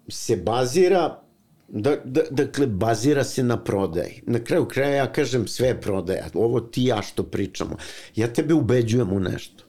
[0.08, 1.26] se bazira
[1.68, 4.22] da, da, dakle, bazira se na prodaji.
[4.26, 6.26] Na kraju kraja ja kažem sve prodaja.
[6.34, 7.76] Ovo ti ja što pričamo.
[8.16, 9.64] Ja tebe ubeđujem u nešto.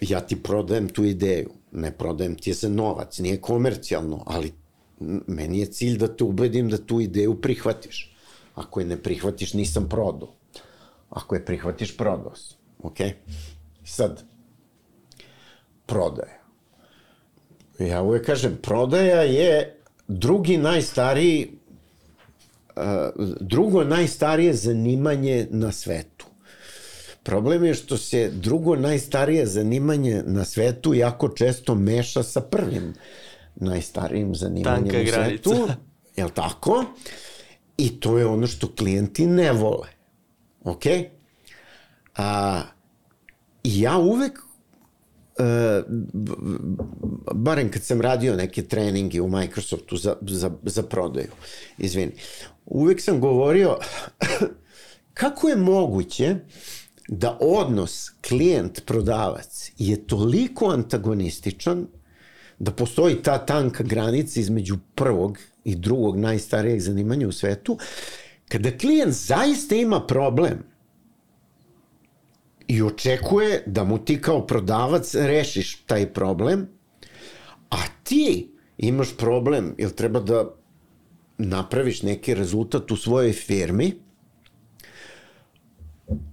[0.00, 1.50] Ja ti prodajem tu ideju.
[1.72, 3.18] Ne prodajem ti je za novac.
[3.18, 4.52] Nije komercijalno, ali
[5.26, 8.16] meni je cilj da te ubedim da tu ideju prihvatiš.
[8.54, 10.34] Ako je ne prihvatiš, nisam prodao.
[11.10, 12.58] Ako je prihvatiš, prodao sam.
[12.78, 12.96] Ok?
[13.84, 14.22] Sad,
[15.86, 16.36] prodaja.
[17.78, 19.76] Ja uvek kažem, prodaja je
[20.08, 21.58] drugi najstariji
[22.76, 22.82] uh,
[23.40, 26.26] drugo najstarije zanimanje na svetu.
[27.22, 32.94] Problem je što se drugo najstarije zanimanje na svetu jako često meša sa prvim
[33.56, 35.50] najstarijim zanimanjem Tanka granica.
[35.50, 35.68] svetu.
[36.16, 36.84] Jel tako?
[37.78, 39.95] I to je ono što klijenti ne vole.
[40.66, 40.82] Ok?
[42.16, 42.62] A,
[43.62, 44.38] I ja uvek
[45.38, 45.82] e,
[47.34, 51.30] barem kad sam radio neke treninge u Microsoftu za, za, za prodaju,
[51.78, 52.12] izvini,
[52.66, 53.76] uvek sam govorio
[55.20, 56.36] kako je moguće
[57.08, 61.86] da odnos klijent-prodavac je toliko antagonističan
[62.58, 67.78] da postoji ta tanka granica između prvog i drugog najstarijeg zanimanja u svetu,
[68.48, 70.58] kada klijent zaista ima problem
[72.68, 76.68] i očekuje da mu ti kao prodavac rešiš taj problem,
[77.70, 80.54] a ti imaš problem, jer treba da
[81.38, 83.92] napraviš neki rezultat u svojoj firmi,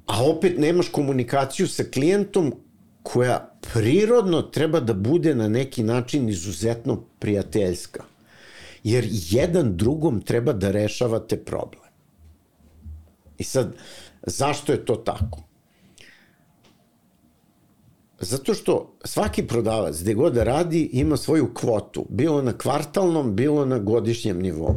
[0.06, 2.54] a opet nemaš komunikaciju sa klijentom
[3.04, 8.04] koja prirodno treba da bude na neki način izuzetno prijateljska.
[8.84, 11.83] Jer jedan drugom treba da rešavate problem.
[13.38, 13.76] I sad,
[14.28, 15.44] zašto je to tako?
[18.20, 22.06] Zato što svaki prodavac, gde god da radi, ima svoju kvotu.
[22.10, 24.76] Bilo na kvartalnom, bilo na godišnjem nivou.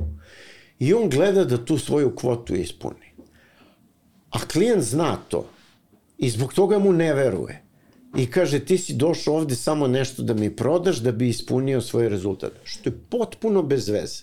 [0.79, 3.13] I on gleda da tu svoju kvotu ispuni.
[4.31, 5.49] A klijent zna to.
[6.19, 7.63] I zbog toga mu ne veruje.
[8.17, 12.09] I kaže, ti si došao ovde samo nešto da mi prodaš da bi ispunio svoj
[12.09, 12.53] rezultat.
[12.65, 14.23] Što je potpuno bez veze.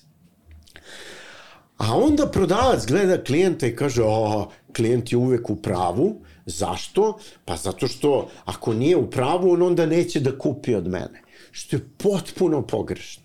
[1.84, 6.22] A onda prodavac gleda klijenta i kaže, o, klijent je uvek u pravu.
[6.46, 7.18] Zašto?
[7.46, 11.22] Pa zato što ako nije u pravu, on onda neće da kupi od mene.
[11.52, 13.24] Što je potpuno pogrešno.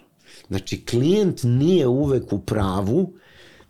[0.49, 3.13] Znači, klijent nije uvek u pravu,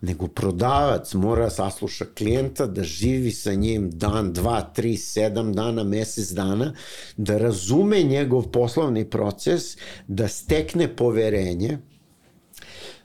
[0.01, 6.31] nego prodavac mora sasluša klijenta, da živi sa njim dan, dva, tri, sedam dana, mesec
[6.31, 6.75] dana,
[7.17, 9.77] da razume njegov poslovni proces,
[10.07, 11.79] da stekne poverenje,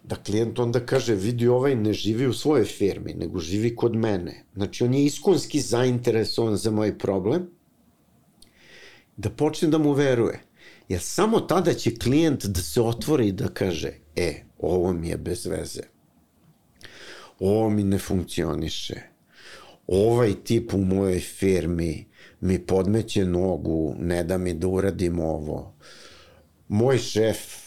[0.04, 4.44] da klijent onda kaže, vidi ovaj ne živi u svojoj firmi, nego živi kod mene.
[4.54, 7.50] Znači, on je iskonski zainteresovan za moj problem,
[9.18, 10.42] da počne da mu veruje.
[10.90, 15.18] Jer samo tada će klijent da se otvori i da kaže, e, ovo mi je
[15.18, 15.82] bez veze.
[17.40, 19.02] Ovo mi ne funkcioniše.
[19.88, 22.06] Ovaj tip u mojoj firmi
[22.42, 25.74] mi podmeće nogu, ne da mi da uradim ovo.
[26.68, 27.63] Moj šef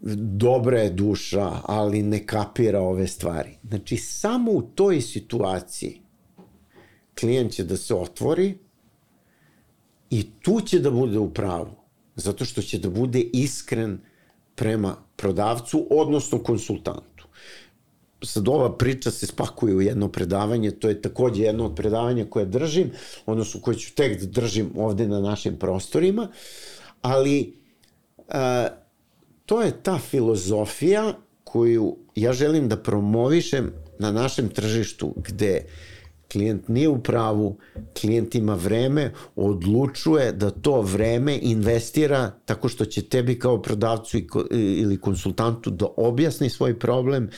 [0.00, 3.58] dobra je duša, ali ne kapira ove stvari.
[3.68, 6.00] Znači, samo u toj situaciji
[7.20, 8.58] klijent će da se otvori
[10.10, 11.76] i tu će da bude u pravu,
[12.16, 13.98] zato što će da bude iskren
[14.54, 17.28] prema prodavcu, odnosno konsultantu.
[18.22, 22.46] Sad ova priča se spakuje u jedno predavanje, to je takođe jedno od predavanja koje
[22.46, 22.90] držim,
[23.26, 26.28] odnosno koje ću tek da držim ovde na našim prostorima,
[27.02, 27.58] ali
[28.28, 28.68] a,
[29.48, 31.12] to je ta filozofija
[31.44, 35.64] koju ja želim da promovišem na našem tržištu gde
[36.32, 37.56] klijent nije u pravu,
[38.00, 44.18] klijent ima vreme, odlučuje da to vreme investira tako što će tebi kao prodavcu
[44.52, 47.30] ili konsultantu da objasni svoj problem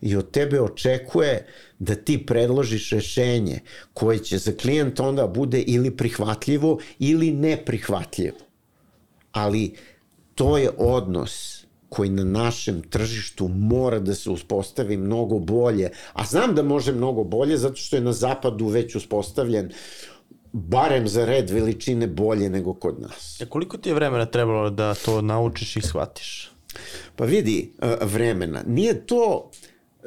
[0.00, 1.46] i od tebe očekuje
[1.78, 3.60] da ti predložiš rešenje
[3.94, 8.38] koje će za klijenta onda bude ili prihvatljivo ili neprihvatljivo.
[9.32, 9.74] Ali
[10.34, 11.53] to je odnos
[11.94, 15.90] koji na našem tržištu mora da se uspostavi mnogo bolje.
[16.12, 19.70] A znam da može mnogo bolje zato što je na zapadu već uspostavljen
[20.52, 23.40] barem za red veličine bolje nego kod nas.
[23.40, 26.50] E koliko ti je vremena trebalo da to naučiš i shvatiš?
[27.16, 28.62] Pa vidi, e, vremena.
[28.66, 29.50] Nije to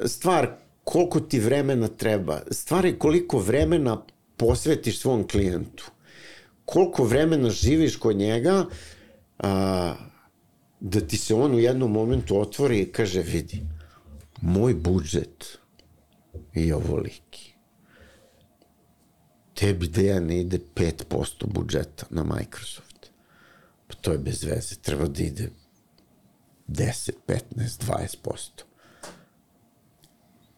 [0.06, 0.48] stvar
[0.84, 2.40] koliko ti vremena treba.
[2.50, 4.02] Stvar je koliko vremena
[4.36, 5.90] posvetiš svom klijentu.
[6.64, 8.64] Koliko vremena živiš kod njega
[9.38, 9.94] a,
[10.80, 13.62] da ti se on u jednom momentu otvori i kaže vidi,
[14.40, 15.58] moj budžet
[16.54, 17.52] je ovoliki.
[19.54, 23.10] Tebi Dejan ide 5% budžeta na Microsoft.
[23.86, 24.76] Pa to je bez veze.
[24.76, 25.50] Treba da ide
[26.68, 28.62] 10, 15, 20%.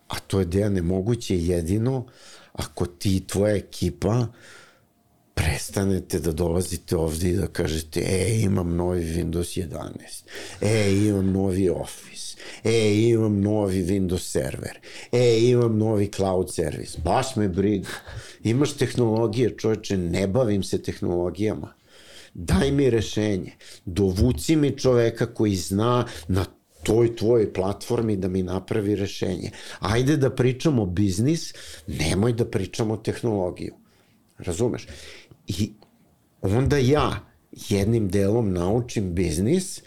[0.09, 2.07] A to je Dejan nemoguće jedino
[2.53, 4.27] ako ti i tvoja ekipa
[5.35, 9.81] prestanete da dolazite ovde i da kažete e, imam novi Windows 11,
[10.61, 14.79] e, imam novi Office, e, imam novi Windows server,
[15.13, 17.89] e, imam novi cloud service, baš me briga.
[18.43, 21.75] Imaš tehnologije, čoveče, ne bavim se tehnologijama.
[22.35, 23.53] Daj mi rešenje.
[23.85, 26.45] Dovuci mi čoveka koji zna na
[26.83, 29.51] toj tvojoj platformi da mi napravi rešenje.
[29.81, 31.55] Ajde da pričamo biznis,
[31.87, 33.75] nemoj da pričamo tehnologiju.
[34.39, 34.87] Razumeš?
[35.59, 35.73] I
[36.43, 39.81] onda ja jednim delom naučim biznis,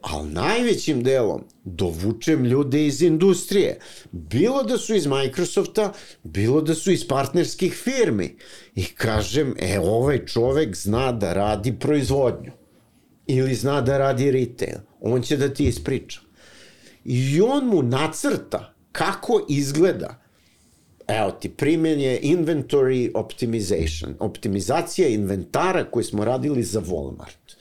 [0.00, 3.78] ali najvećim delom dovučem ljude iz industrije.
[4.12, 5.92] Bilo da su iz Microsofta,
[6.22, 8.36] bilo da su iz partnerskih firmi.
[8.74, 12.52] I kažem, e, ovaj čovek zna da radi proizvodnju.
[13.26, 14.78] Ili zna da radi retail.
[15.00, 16.20] On će da ti ispriča.
[17.04, 20.27] I on mu nacrta kako izgleda
[21.08, 27.56] Evo ti, primjen je inventory optimization, optimizacija inventara koje smo radili za Walmart.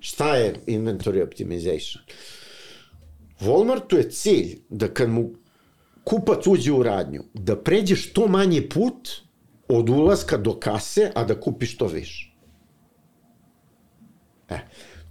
[0.00, 2.04] Šta je inventory optimization?
[3.40, 5.30] Walmartu je cilj da kad mu
[6.04, 9.10] kupac uđe u radnju, da pređe što manje put
[9.68, 12.30] od ulaska do kase, a da kupi što više.
[14.48, 14.58] E,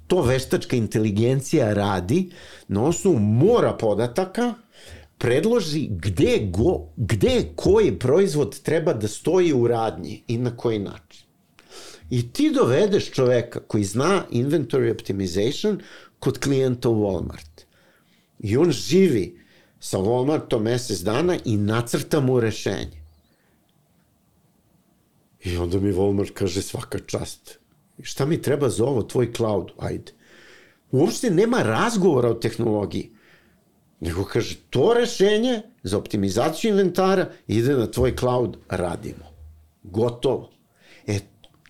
[0.08, 2.32] to veštačka inteligencija radi
[2.68, 4.54] na osnovu mora podataka
[5.24, 11.24] predloži gde, go, gde koji proizvod treba da stoji u radnji i na koji način.
[12.10, 15.80] I ti dovedeš čoveka koji zna inventory optimization
[16.20, 17.64] kod klijenta u Walmart.
[18.40, 19.40] I on živi
[19.80, 23.02] sa Walmartom mesec dana i nacrta mu rešenje.
[25.44, 27.60] I onda mi Walmart kaže svaka čast.
[28.02, 29.72] Šta mi treba za ovo, tvoj cloud?
[29.78, 30.12] Ajde.
[30.92, 33.14] Uopšte nema razgovora o tehnologiji.
[34.04, 39.32] Nego kaže, to rešenje za optimizaciju inventara ide na tvoj cloud, radimo.
[39.84, 40.50] Gotovo.
[41.08, 41.20] E,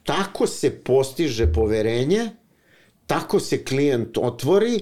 [0.03, 2.29] tako se postiže poverenje,
[3.05, 4.79] tako se klijent otvori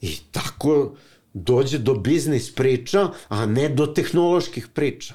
[0.00, 0.94] i tako
[1.34, 5.14] dođe do biznis priča, a ne do tehnoloških priča.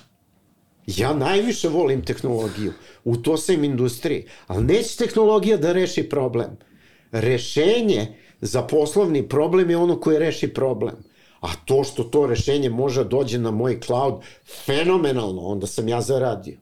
[0.88, 2.74] Ja najviše volim tehnologiju,
[3.04, 6.58] u to sam industriji, ali neće tehnologija da reši problem.
[7.12, 8.08] Rešenje
[8.42, 10.96] za poslovni problem je ono koje reši problem.
[11.42, 14.22] A to što to rešenje može da dođe na moj cloud,
[14.66, 16.58] fenomenalno, onda sam ja zaradio.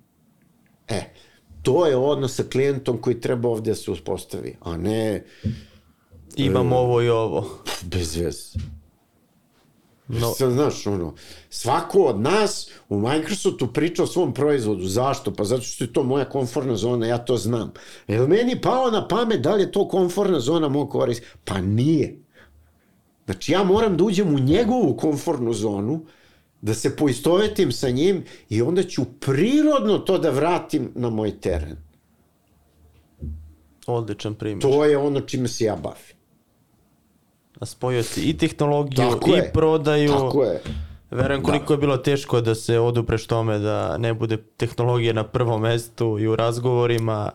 [0.87, 1.13] E,
[1.61, 5.25] to je odnos sa klijentom koji treba ovde da se uspostavi, a ne...
[6.35, 7.49] Imam e, ovo i ovo.
[7.81, 8.59] Bez veze.
[10.07, 10.33] No.
[10.33, 11.13] Sad, znaš, ono,
[11.49, 14.87] svako od nas u Microsoftu priča o svom proizvodu.
[14.87, 15.33] Zašto?
[15.33, 17.73] Pa zato što je to moja konforna zona, ja to znam.
[18.07, 21.21] Je meni pao na pamet da li je to konforna zona moj koris?
[21.43, 22.24] Pa nije.
[23.25, 26.05] Znači ja moram da uđem u njegovu komfortnu zonu,
[26.61, 31.77] da se poistovetim sa njim i onda ću prirodno to da vratim na moj teren.
[33.87, 34.61] Odličan primjer.
[34.61, 36.15] To je ono čime se ja bavim.
[37.59, 39.51] A spojio si i tehnologiju tako i je.
[39.53, 40.09] prodaju.
[40.09, 40.61] Tako je.
[41.11, 41.45] Verujem da.
[41.45, 41.73] koliko da.
[41.73, 46.27] je bilo teško da se odupreš tome da ne bude tehnologija na prvom mestu i
[46.27, 47.31] u razgovorima,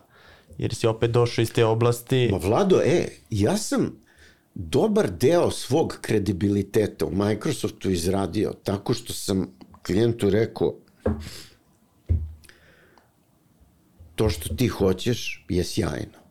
[0.57, 2.29] jer si opet došao iz te oblasti.
[2.31, 4.00] Ma Vlado, e, ja sam
[4.53, 9.47] dobar deo svog kredibiliteta u Microsoftu izradio tako što sam
[9.83, 10.75] klijentu rekao
[14.15, 16.21] to što ti hoćeš je sjajno.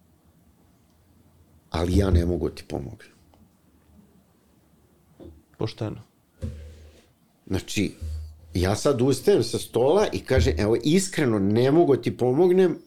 [1.71, 3.11] Ali ja ne mogu da ti pomognem.
[5.59, 6.03] Pošteno.
[7.47, 7.95] Znači,
[8.55, 12.79] ja sad ustajem sa stola i kažem, evo, iskreno ne mogu da ti pomognem,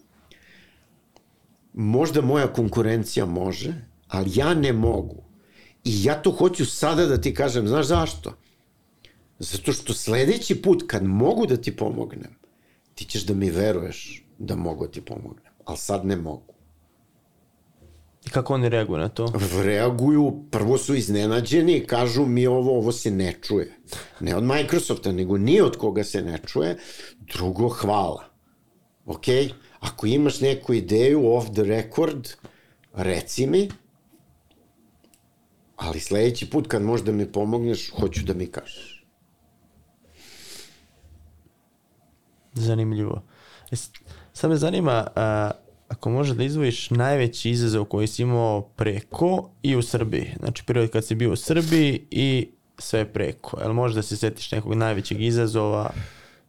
[1.74, 3.74] možda moja konkurencija može,
[4.08, 5.23] ali ja ne mogu.
[5.84, 8.34] I ja to hoću sada da ti kažem, znaš zašto?
[9.40, 12.36] Zato što sledeći put kad mogu da ti pomognem,
[12.96, 16.54] ti ćeš da mi veruješ da mogu da ti pomognem, ali sad ne mogu.
[18.26, 19.34] I kako oni reaguju na to?
[19.64, 23.78] Reaguju, prvo su iznenađeni i kažu mi ovo, ovo se ne čuje.
[24.20, 26.78] Ne od Microsofta, nego ni od koga se ne čuje.
[27.20, 28.24] Drugo, hvala.
[29.06, 29.26] Ok?
[29.80, 32.30] Ako imaš neku ideju off the record,
[32.94, 33.70] reci mi,
[35.76, 39.06] ali sledeći put kad možda mi pomogneš, hoću da mi kažeš.
[42.54, 43.24] Zanimljivo.
[43.72, 43.76] E,
[44.34, 45.52] Sad me zanima, a,
[45.88, 50.34] ako može da izvojiš najveći izazov koji si imao preko i u Srbiji.
[50.40, 53.60] Znači, period kad si bio u Srbiji i sve preko.
[53.62, 55.90] Jel možeš da se setiš nekog najvećeg izazova?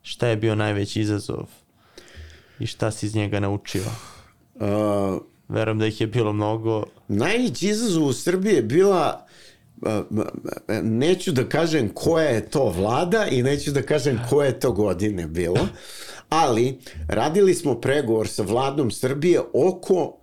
[0.03, 1.47] Šta je bio najveći izazov?
[2.59, 3.85] I šta si iz njega naučio?
[4.55, 6.85] Uh, Verujem da ih je bilo mnogo.
[7.09, 9.27] najveći izazov u Srbiji je bila
[10.83, 15.27] neću da kažem koja je to vlada i neću da kažem koje je to godine
[15.27, 15.69] bilo,
[16.29, 20.17] ali radili smo pregovor sa vladom Srbije oko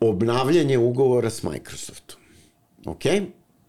[0.00, 2.20] obnavljanja ugovora s Microsoftom.
[2.86, 3.02] Ok?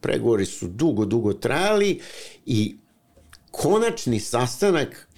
[0.02, 2.02] Pregovori su dugo, dugo trajali
[2.46, 2.76] i
[3.52, 5.10] konačni sastanak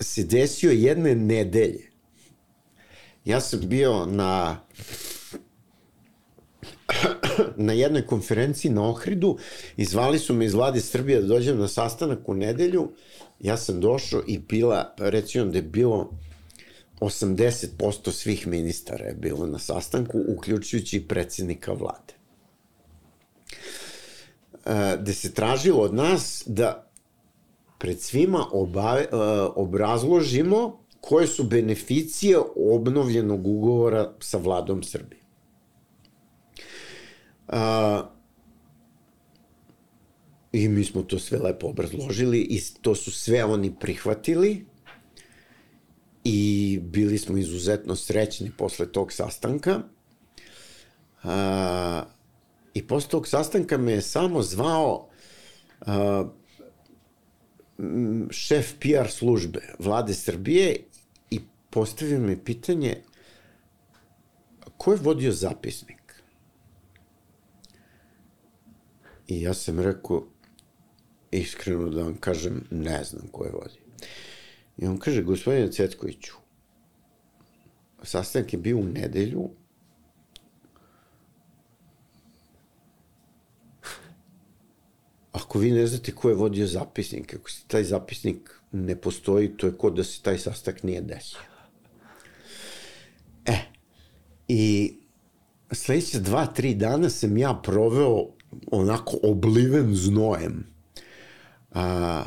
[0.00, 1.85] se desio jedne nedelje.
[3.26, 4.60] Ja sam bio na
[7.56, 9.38] na jednoj konferenciji na Ohridu
[9.76, 12.92] i zvali su me iz vlade Srbije da dođem na sastanak u nedelju.
[13.40, 16.10] Ja sam došao i bila, recimo da je bilo
[17.00, 22.14] 80% svih ministara je bilo na sastanku, uključujući predsednika vlade.
[24.66, 26.90] E, gde se tražilo od nas da
[27.78, 29.06] pred svima obave,
[29.54, 35.20] obrazložimo koje su beneficije obnovljenog ugovora sa vladom Srbije.
[37.48, 38.02] A,
[40.52, 44.66] I mi smo to sve lepo obrazložili i to su sve oni prihvatili
[46.24, 49.80] i bili smo izuzetno srećni posle tog sastanka.
[51.22, 52.02] A,
[52.74, 55.08] I posle tog sastanka me je samo zvao
[55.80, 56.28] a,
[58.30, 60.76] šef PR službe vlade Srbije
[61.76, 63.02] postavio mi pitanje
[64.76, 66.22] ko je vodio zapisnik?
[69.28, 70.22] I ja sam rekao,
[71.30, 73.82] iskreno da vam kažem, ne znam ko je vodio.
[74.78, 76.32] I on kaže, gospodine Cetkoviću,
[78.02, 79.50] sastanak je bio u nedelju,
[85.32, 89.66] ako vi ne znate ko je vodio zapisnik, ako se taj zapisnik ne postoji, to
[89.66, 91.55] je kod da se taj sastanak nije desio.
[94.48, 94.94] I
[95.72, 98.26] sledeća dva, tri dana sam ja proveo
[98.70, 100.66] onako obliven znojem.
[101.74, 102.24] A,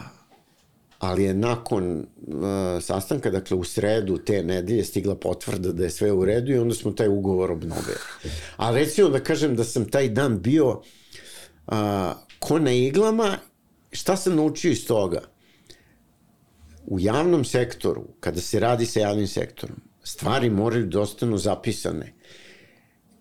[1.00, 2.06] ali je nakon
[2.44, 6.58] a, sastanka, dakle u sredu te nedelje stigla potvrda da je sve u redu i
[6.58, 7.98] onda smo taj ugovor obnovili.
[8.58, 10.82] A recimo da kažem da sam taj dan bio
[11.68, 13.38] a, ko na iglama,
[13.92, 15.22] šta sam naučio iz toga?
[16.86, 19.78] U javnom sektoru, kada se radi sa javnim sektorom,
[20.10, 22.14] stvari moraju da ostanu zapisane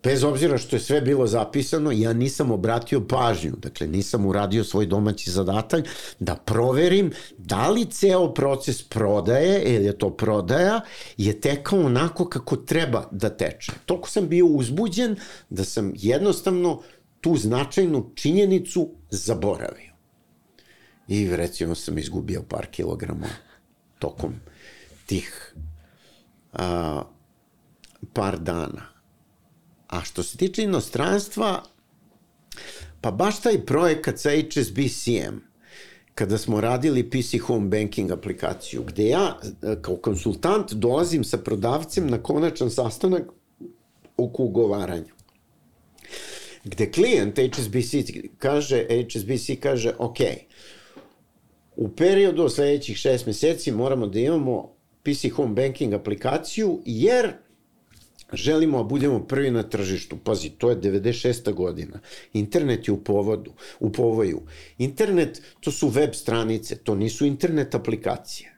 [0.09, 4.87] bez obzira što je sve bilo zapisano, ja nisam obratio pažnju, dakle nisam uradio svoj
[4.87, 5.85] domaći zadatak
[6.19, 10.81] da proverim da li ceo proces prodaje, ili je to prodaja,
[11.17, 13.73] je tekao onako kako treba da teče.
[13.87, 15.17] Toliko sam bio uzbuđen
[15.51, 16.83] da sam jednostavno
[17.21, 19.93] tu značajnu činjenicu zaboravio.
[21.09, 23.27] I recimo sam izgubio par kilograma
[23.99, 24.35] tokom
[25.07, 25.55] tih
[26.59, 27.03] a,
[28.13, 28.87] par dana.
[29.89, 31.63] A što se tiče inostranstva,
[33.01, 35.41] pa baš taj projekat sa HSBC-em,
[36.15, 42.11] kada smo radili PC Home Banking aplikaciju, gde ja e, kao konsultant dolazim sa prodavcem
[42.11, 43.23] na konačan sastanak
[44.17, 45.13] oko ugovaranja.
[46.65, 47.95] Gde klijent HSBC
[48.39, 50.19] kaže, HSBC kaže, ok,
[51.77, 54.78] u periodu od sledećih šest meseci moramo da imamo
[55.09, 57.33] PC Home Banking aplikaciju, jer
[58.33, 60.17] želimo da budemo prvi na tržištu.
[60.25, 61.53] Pazi, to je 96.
[61.53, 62.01] godina.
[62.33, 64.43] Internet je u povodu, u povoju.
[64.79, 68.55] Internet, to su web stranice, to nisu internet aplikacije.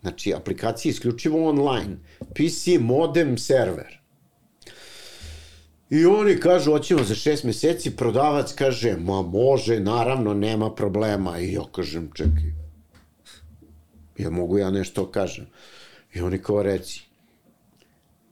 [0.00, 1.96] Znači, aplikacije isključivo online.
[2.34, 3.98] PC, modem, server.
[5.90, 11.38] I oni kažu, hoćemo za šest meseci, prodavac kaže, ma može, naravno, nema problema.
[11.38, 12.57] I ja kažem, čekaj,
[14.18, 15.46] ja mogu ja nešto kažem.
[16.14, 17.08] I oni kao reci,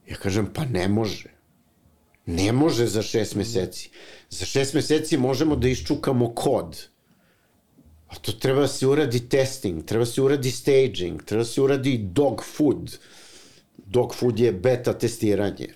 [0.09, 1.29] Ja kažem, pa ne može.
[2.25, 3.89] Ne može za šest meseci.
[4.29, 6.87] Za šest meseci možemo da iščukamo kod.
[8.07, 11.61] A to treba da se uradi testing, treba da se uradi staging, treba da se
[11.61, 12.97] uradi dog food.
[13.77, 15.67] Dog food je beta testiranje.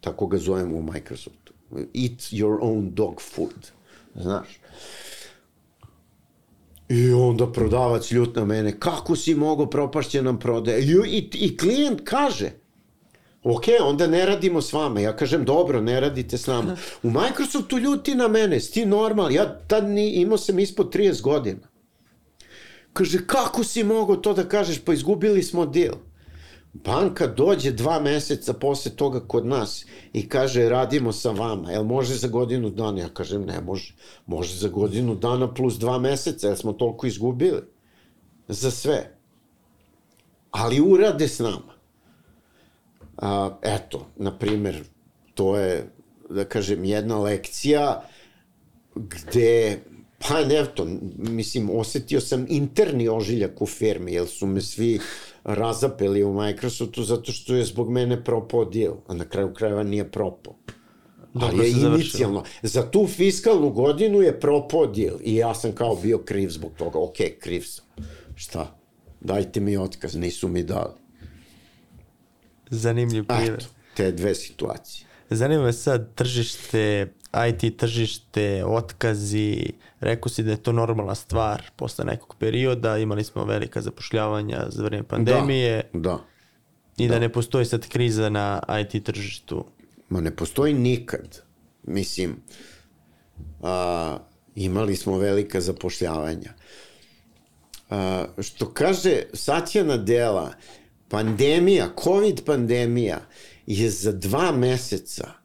[0.00, 1.52] Tako ga zovemo u Microsoftu.
[1.72, 3.70] Eat your own dog food.
[4.14, 4.60] Znaš.
[6.88, 10.82] I onda prodavac ljut na mene, kako si mogo, propašće nam prodaje.
[10.82, 12.50] I, i, I klijent kaže,
[13.42, 15.00] ok, onda ne radimo s vama.
[15.00, 16.76] Ja kažem, dobro, ne radite s nama.
[17.02, 21.68] U Microsoftu ljuti na mene, sti normal, ja tad ni, imao sam ispod 30 godina.
[22.92, 25.94] Kaže, kako si mogo to da kažeš, pa izgubili smo deal.
[26.74, 32.14] Banka dođe dva meseca posle toga kod nas i kaže radimo sa vama, jel može
[32.14, 33.00] za godinu dana?
[33.00, 33.94] Ja kažem ne može,
[34.26, 37.62] može za godinu dana plus dva meseca, jer smo toliko izgubili.
[38.48, 39.16] Za sve.
[40.50, 41.74] Ali urade s nama.
[43.16, 44.84] A, eto, na primer,
[45.34, 45.90] to je,
[46.30, 48.02] da kažem, jedna lekcija
[48.94, 49.78] gde
[50.28, 50.86] Pa ne, to,
[51.18, 55.00] mislim, osetio sam interni ožiljak u firmi, jer su me svi
[55.44, 60.10] razapeli u Microsoftu zato što je zbog mene propao deal, a na kraju krajeva nije
[60.10, 60.54] propao.
[61.34, 62.44] Dobro Ali je inicijalno.
[62.62, 66.98] Za tu fiskalnu godinu je propao deal i ja sam kao bio kriv zbog toga.
[66.98, 67.84] Ok, kriv sam.
[68.34, 68.76] Šta?
[69.20, 70.94] Dajte mi otkaz, nisu mi dali.
[72.70, 73.54] Zanimljiv primjer.
[73.54, 73.66] Eto,
[73.96, 75.06] te dve situacije.
[75.30, 77.12] Zanima me sad tržište
[77.48, 83.44] IT tržište, otkazi, rekao si da je to normalna stvar posle nekog perioda, imali smo
[83.44, 85.90] velika zapošljavanja za vreme pandemije.
[85.92, 86.18] Da, da.
[86.96, 89.64] I da, da ne postoji sad kriza na IT tržištu.
[90.08, 91.42] Ma ne postoji nikad.
[91.82, 92.36] Mislim,
[93.62, 94.18] a,
[94.54, 96.52] imali smo velika zapošljavanja.
[97.90, 100.52] A, što kaže Satjana Dela,
[101.08, 103.20] pandemija, COVID pandemija
[103.66, 105.43] je za dva meseca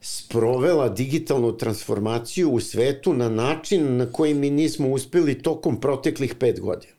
[0.00, 6.60] sprovela digitalnu transformaciju u svetu na način na koji mi nismo uspeli tokom proteklih pet
[6.60, 6.92] godina.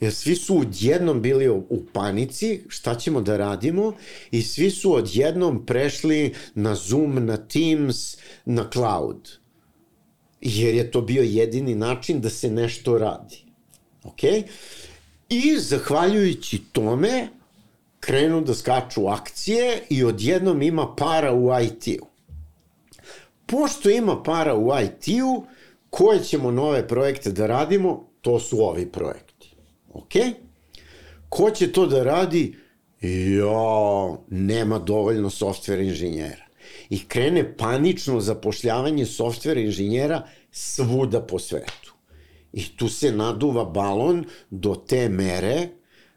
[0.00, 3.92] Jer svi su odjednom bili u panici, šta ćemo da radimo,
[4.30, 9.30] i svi su odjednom prešli na Zoom, na Teams, na cloud.
[10.40, 13.44] Jer je to bio jedini način da se nešto radi.
[14.02, 14.22] Ok?
[15.28, 17.28] I zahvaljujući tome,
[18.04, 22.06] krenu da skaču akcije i odjednom ima para u IT-u.
[23.46, 25.44] Pošto ima para u IT-u,
[25.90, 29.54] koje ćemo nove projekte da radimo, to su ovi projekti.
[29.92, 30.12] Ok?
[31.28, 32.56] Ko će to da radi?
[33.00, 36.44] Jo, nema dovoljno software inženjera.
[36.90, 41.94] I krene panično zapošljavanje software inženjera svuda po svetu.
[42.52, 45.68] I tu se naduva balon do te mere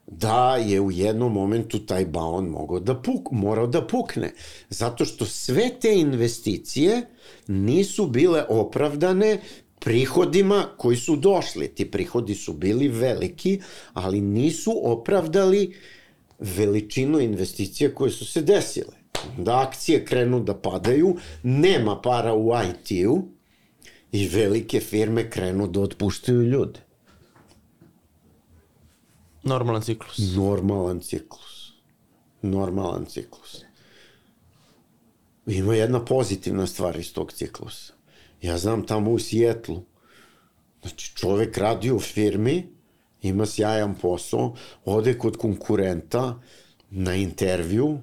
[0.07, 4.33] da je u jednom momentu taj balon mogao da puk, morao da pukne.
[4.69, 7.01] Zato što sve te investicije
[7.47, 9.41] nisu bile opravdane
[9.79, 11.67] prihodima koji su došli.
[11.67, 13.61] Ti prihodi su bili veliki,
[13.93, 15.75] ali nisu opravdali
[16.39, 18.97] veličinu investicija koje su se desile.
[19.37, 23.21] Da akcije krenu da padaju, nema para u IT-u
[24.11, 26.86] i velike firme krenu da otpuštaju ljude.
[29.47, 30.35] Normalan ciklus.
[30.35, 31.73] Normalan ciklus.
[32.41, 33.63] Normalan ciklus.
[35.45, 37.93] Ima jedna pozitivna stvar iz tog ciklusa.
[38.41, 39.83] Ja znam tamo u Sijetlu,
[40.81, 42.67] znači čovek radi u firmi,
[43.21, 44.55] ima sjajan posao,
[44.85, 46.39] ode kod konkurenta
[46.89, 47.97] na intervju,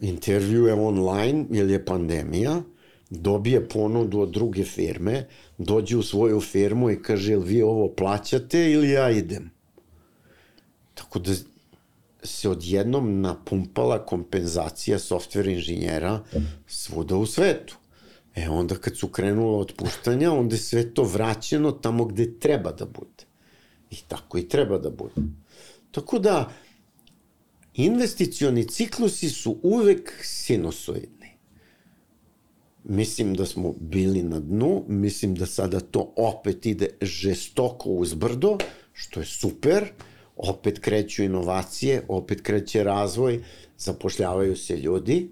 [0.00, 2.62] intervju je online, jer je pandemija,
[3.10, 5.28] dobije ponudu od druge firme,
[5.58, 9.55] dođe u svoju firmu i kaže, jel vi ovo plaćate ili ja idem?
[10.96, 11.32] Tako da
[12.22, 16.24] se odjednom napumpala kompenzacija software inženjera
[16.66, 17.76] svuda u svetu.
[18.34, 22.84] E onda kad su krenula otpuštanja, onda je sve to vraćeno tamo gde treba da
[22.84, 23.24] bude.
[23.90, 25.14] I tako i treba da bude.
[25.90, 26.52] Tako da,
[27.74, 31.36] investicioni ciklusi su uvek sinusoidni.
[32.84, 38.58] Mislim da smo bili na dnu, mislim da sada to opet ide žestoko uzbrdo,
[38.92, 39.92] što je super,
[40.36, 43.44] opet kreću inovacije, opet kreće razvoj,
[43.78, 45.30] zapošljavaju se ljudi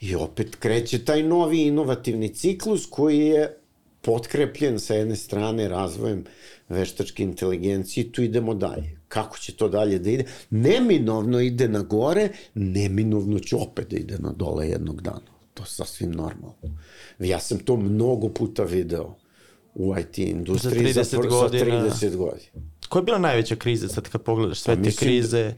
[0.00, 3.56] i opet kreće taj novi inovativni ciklus koji je
[4.02, 6.24] potkrepljen sa jedne strane razvojem
[6.68, 9.00] veštačke inteligencije i tu idemo dalje.
[9.08, 10.24] Kako će to dalje da ide?
[10.50, 15.30] Neminovno ide na gore, neminovno će opet da ide na dole jednog dana.
[15.54, 16.78] To je sasvim normalno.
[17.18, 19.16] Ja sam to mnogo puta video
[19.74, 21.88] u IT industriji za 30 za, godina.
[21.88, 22.70] Za 30 godina.
[22.90, 25.54] Koja je bila najveća kriza sad kad pogledaš sve pa, te krize?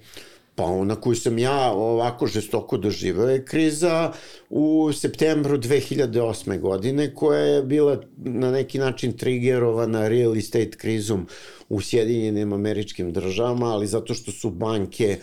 [0.54, 4.12] Pa ona koju sam ja ovako žestoko doživao je kriza
[4.50, 6.60] u septembru 2008.
[6.60, 11.26] godine koja je bila na neki način triggerovana real estate krizom
[11.68, 15.18] u Sjedinjenim američkim državama, ali zato što su banke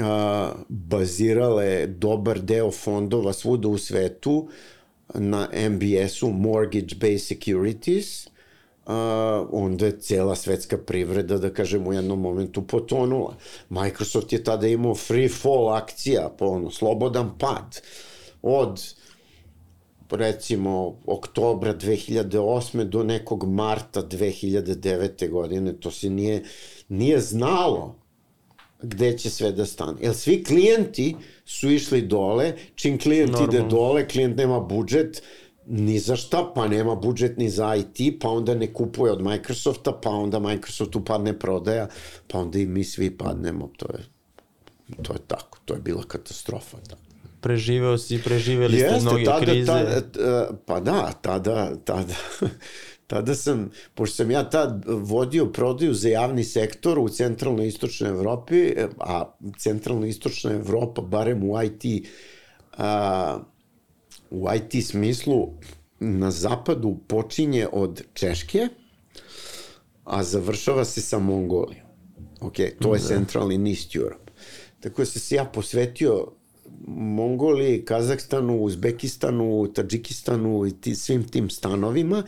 [0.00, 4.48] a, bazirale dobar deo fondova svuda u svetu
[5.14, 8.31] na MBS-u, Mortgage Based Securities,
[8.86, 13.36] a, onda je cela svetska privreda, da kažem, u jednom momentu potonula.
[13.68, 17.80] Microsoft je tada imao free fall akcija, po ono, slobodan pad.
[18.42, 18.94] Od
[20.10, 22.84] recimo oktobra 2008.
[22.84, 25.30] do nekog marta 2009.
[25.30, 26.42] godine, to se nije,
[26.88, 28.02] nije znalo
[28.82, 29.98] gde će sve da stane.
[30.00, 33.58] Jer svi klijenti su išli dole, čim klijent Normalno.
[33.58, 35.22] ide dole, klijent nema budžet,
[35.66, 39.92] ni za šta, pa nema budžet ni za IT, pa onda ne kupuje od Microsofta,
[39.92, 41.88] pa onda Microsoftu padne prodaja,
[42.28, 44.04] pa onda i mi svi padnemo, to je,
[45.02, 46.76] to je tako, to je bila katastrofa.
[46.88, 46.96] Da.
[47.40, 49.66] Preživeo si, preživeli ste Jeste, mnoge tada, krize.
[49.66, 52.14] Tada, pa da, tada, tada,
[53.10, 58.74] tada sam, pošto sam ja tad vodio prodaju za javni sektor u centralnoj istočnoj Evropi,
[59.00, 62.06] a centralno istočna Evropa, barem u IT,
[62.78, 63.38] a,
[64.32, 65.48] u IT smislu
[66.00, 68.68] na zapadu počinje od Češke,
[70.04, 71.86] a završava se sa Mongolijom.
[72.40, 73.06] Ok, to je da.
[73.06, 74.32] Central and East Europe.
[74.80, 76.26] Tako da sam se ja posvetio
[76.88, 82.22] Mongoliji, Kazahstanu, Uzbekistanu, Tadžikistanu i ti, svim tim stanovima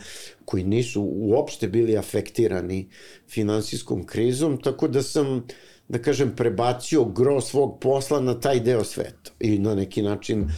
[0.45, 2.87] koji nisu uopšte bili afektirani
[3.29, 5.43] finansijskom krizom, tako da sam,
[5.87, 10.51] da kažem, prebacio gro svog posla na taj deo sveta i na neki način uh,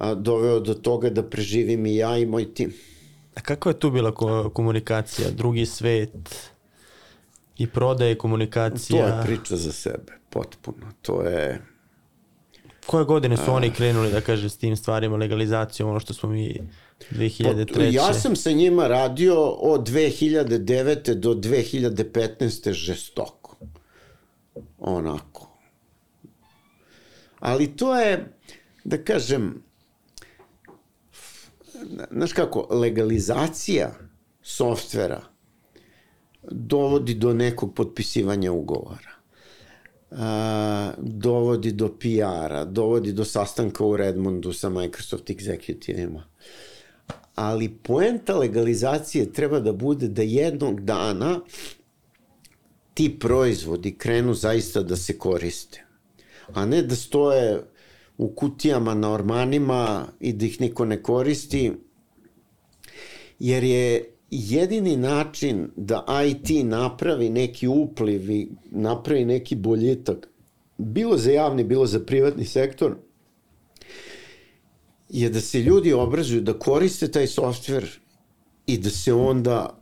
[0.00, 2.72] a, doveo do toga da preživim i ja i moj tim.
[3.34, 5.30] A kako je tu bila ko komunikacija?
[5.30, 6.50] Drugi svet
[7.58, 9.02] i prodaje komunikacija?
[9.02, 10.86] To je priča za sebe, potpuno.
[11.02, 11.60] To je...
[12.86, 13.54] Koje godine su a...
[13.54, 16.60] oni krenuli, da kaže, s tim stvarima, legalizacijom, ono što smo mi
[17.10, 17.74] 2003.
[17.74, 21.14] Pa, ja sam sa njima radio od 2009.
[21.14, 22.72] do 2015.
[22.72, 23.56] žestoko.
[24.78, 25.58] Onako.
[27.40, 28.32] Ali to je,
[28.84, 29.62] da kažem,
[32.10, 33.90] znaš kako, legalizacija
[34.42, 35.20] softvera
[36.42, 39.10] dovodi do nekog potpisivanja ugovora.
[40.10, 46.22] A, dovodi do PR-a, dovodi do sastanka u Redmondu sa Microsoft executivima.
[47.34, 51.40] Ali poenta legalizacije treba da bude da jednog dana
[52.94, 55.84] ti proizvodi krenu zaista da se koriste.
[56.54, 57.62] A ne da stoje
[58.20, 61.72] u kutijama na ormanima i da ih niko ne koristi,
[63.38, 70.28] jer je jedini način da IT napravi neki upliv i napravi neki boljitak,
[70.78, 72.96] bilo za javni, bilo za privatni sektor,
[75.08, 77.88] je da se ljudi obrazuju da koriste taj softver
[78.66, 79.78] i da se onda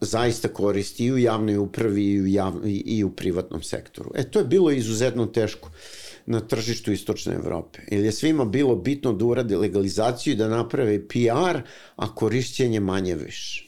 [0.00, 4.12] zaista koristi i u javnoj upravi i u, jav, i u privatnom sektoru.
[4.14, 5.68] E, to je bilo izuzetno teško.
[5.68, 5.99] Uh,
[6.30, 7.80] na tržištu Istočne Evrope.
[7.90, 11.60] Ili je svima bilo bitno da urade legalizaciju i da naprave PR,
[11.96, 13.66] a korišćenje manje više.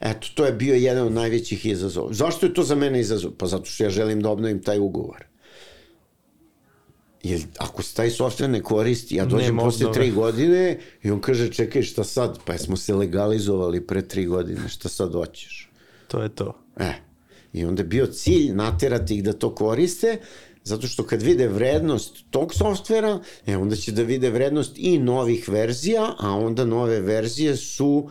[0.00, 2.12] Eto, to je bio jedan od najvećih izazova.
[2.12, 3.32] Zašto je to za mene izazov?
[3.38, 5.24] Pa zato što ja želim da obnovim taj ugovor.
[7.22, 11.20] Jer ako se taj software ne koristi, ja dođem Nema posle tri godine i on
[11.20, 12.38] kaže, čekaj, šta sad?
[12.44, 15.70] Pa smo se legalizovali pre tri godine, šta sad hoćeš?
[16.08, 16.56] To je to.
[16.76, 16.92] E,
[17.52, 20.18] i onda je bio cilj naterati ih da to koriste,
[20.70, 25.48] Zato što kad vide vrednost tog softvera, e, onda će da vide vrednost i novih
[25.48, 28.08] verzija, a onda nove verzije su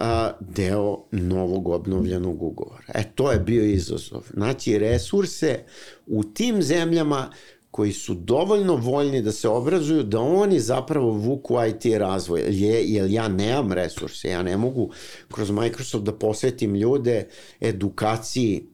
[0.00, 2.92] a, deo novog obnovljenog ugovora.
[2.94, 4.22] E, to je bio izazov.
[4.34, 5.64] Znači, resurse
[6.06, 7.30] u tim zemljama
[7.70, 12.42] koji su dovoljno voljni da se obrazuju, da oni zapravo vuku IT razvoj.
[12.48, 14.90] Je, jer ja nemam resurse, ja ne mogu
[15.30, 17.28] kroz Microsoft da posvetim ljude
[17.60, 18.66] edukaciji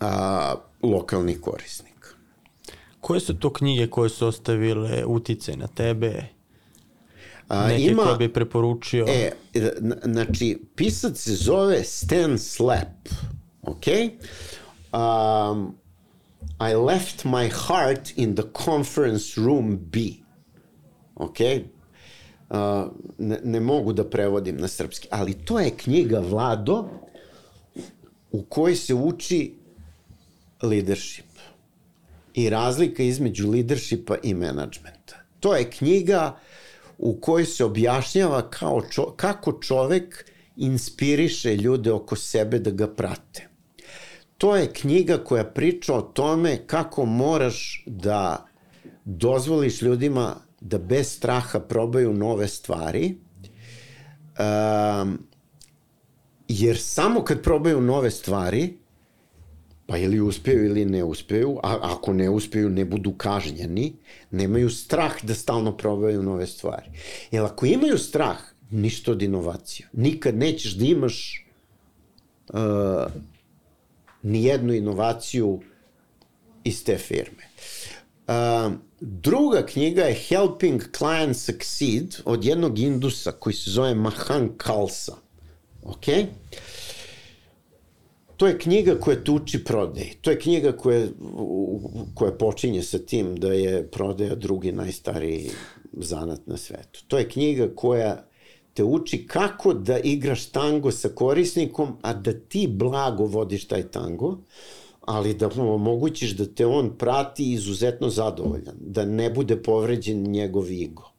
[0.00, 2.08] a, lokalnih korisnika.
[3.00, 6.24] Koje su to knjige koje su ostavile utice na tebe?
[7.48, 9.06] A, Neke ima, koje bi preporučio?
[9.08, 9.32] E,
[10.04, 13.08] znači, pisac se zove Stan Slap,
[13.62, 13.86] ok?
[14.92, 15.76] Um,
[16.60, 19.98] I left my heart in the conference room B.
[21.14, 21.38] Ok?
[22.50, 22.56] Uh,
[23.18, 26.88] ne, ne mogu da prevodim na srpski, ali to je knjiga Vlado
[28.32, 29.55] u kojoj se uči
[30.62, 31.24] leadership
[32.34, 35.16] i razlika između leadershipa i menadžmenta.
[35.40, 36.38] To je knjiga
[36.98, 40.24] u kojoj se objašnjava kao čo, kako čovek
[40.56, 43.48] inspiriše ljude oko sebe da ga prate.
[44.38, 48.46] To je knjiga koja priča o tome kako moraš da
[49.04, 53.14] dozvoliš ljudima da bez straha probaju nove stvari,
[54.38, 55.18] um,
[56.48, 58.78] jer samo kad probaju nove stvari,
[59.86, 63.92] pa ili uspeju ili ne uspeju, a ako ne uspeju ne budu kažnjeni,
[64.30, 66.86] nemaju strah da stalno probaju nove stvari.
[67.30, 68.38] Jer ako imaju strah,
[68.70, 69.88] ništa od inovacija.
[69.92, 71.46] Nikad nećeš da imaš
[72.48, 72.58] uh,
[74.22, 75.60] nijednu inovaciju
[76.64, 77.46] iz te firme.
[78.26, 85.16] Uh, druga knjiga je Helping Clients Succeed od jednog indusa koji se zove Mahan Kalsa.
[85.82, 86.06] Ok?
[88.36, 90.14] To je knjiga koja te uči prodaji.
[90.20, 91.06] To je knjiga koja,
[92.14, 95.50] koja počinje sa tim da je prodaja drugi najstariji
[95.92, 97.04] zanat na svetu.
[97.08, 98.26] To je knjiga koja
[98.74, 104.38] te uči kako da igraš tango sa korisnikom, a da ti blago vodiš taj tango,
[105.00, 110.64] ali da mu omogućiš da te on prati izuzetno zadovoljan, da ne bude povređen njegov
[110.82, 111.15] ego.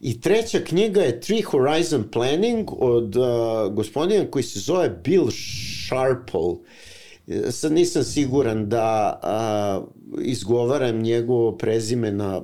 [0.00, 5.28] I treća knjiga je Three Horizon Planning od uh, gospodina koji se zove Bill
[5.86, 6.54] Sharple.
[7.50, 12.42] Sad nisam siguran da uh, izgovaram njegovo prezime na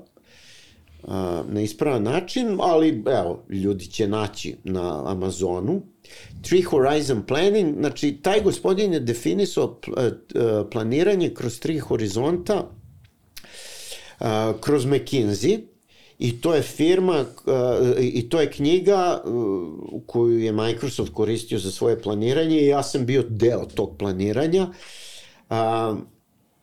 [1.48, 5.82] na ispravan način, ali evo, ljudi će naći na Amazonu.
[6.42, 9.80] Three Horizon Planning, znači taj gospodin je definisao
[10.72, 12.70] planiranje kroz tri horizonta,
[14.60, 15.60] kroz McKinsey,
[16.24, 17.24] i to je firma
[18.00, 19.22] i to je knjiga
[20.06, 24.68] koju je Microsoft koristio za svoje planiranje i ja sam bio deo tog planiranja.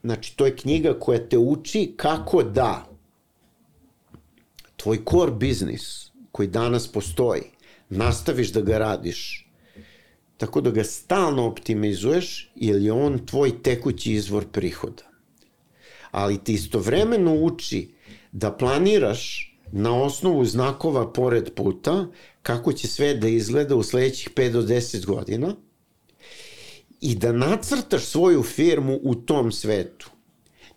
[0.04, 2.86] Znači, to je knjiga koja te uči kako da
[4.76, 7.44] tvoj core biznis koji danas postoji,
[7.90, 9.48] nastaviš da ga radiš
[10.38, 15.04] tako da ga stalno optimizuješ jer je on tvoj tekući izvor prihoda.
[16.12, 17.94] Ali ti istovremeno uči
[18.32, 22.08] da planiraš na osnovu znakova pored puta
[22.42, 25.56] kako će sve da izgleda u sledećih 5 do 10 godina
[27.02, 30.10] i da nacrtaš svoju firmu u tom svetu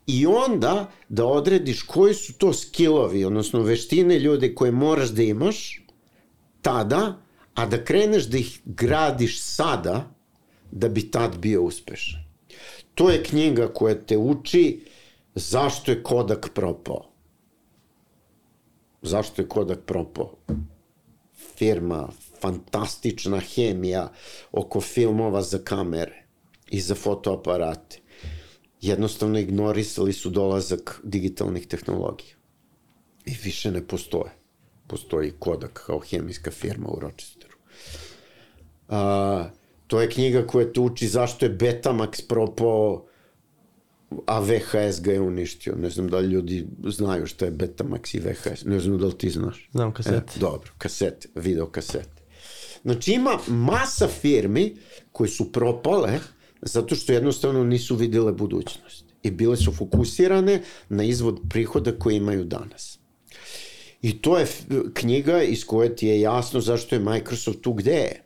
[0.06, 5.82] i onda da odrediš koji su to skillovi, odnosno veštine ljude koje moraš da imaš
[6.62, 7.20] tada,
[7.54, 10.14] a da kreneš da ih gradiš sada
[10.70, 12.24] da bi tad bio uspešan.
[12.94, 14.80] To je knjiga koja te uči
[15.34, 17.13] zašto je Kodak propao.
[19.04, 20.36] Zašto je Kodak propao?
[21.56, 22.08] Firma,
[22.40, 24.12] fantastična hemija
[24.52, 26.26] oko filmova za kamere
[26.70, 28.00] i za fotoaparate
[28.80, 32.34] jednostavno ignorisali su dolazak digitalnih tehnologija.
[33.26, 34.32] I više ne postoje.
[34.86, 37.56] Postoji Kodak kao hemijska firma u Rochesteru.
[38.88, 39.48] A,
[39.86, 43.06] to je knjiga koja te uči zašto je Betamax propao,
[44.26, 45.74] a VHS ga je uništio.
[45.76, 48.64] Ne znam da li ljudi znaju šta je Betamax i VHS.
[48.64, 49.68] Ne znam da li ti znaš.
[49.72, 50.32] Znam kasete.
[50.36, 52.22] E, dobro, kasete, video kasete.
[52.82, 54.76] Znači ima masa firmi
[55.12, 56.18] koje su propale
[56.62, 62.44] zato što jednostavno nisu videle budućnost i bile su fokusirane na izvod prihoda koje imaju
[62.44, 62.98] danas.
[64.02, 64.46] I to je
[64.94, 68.24] knjiga iz koje ti je jasno zašto je Microsoft tu gde je.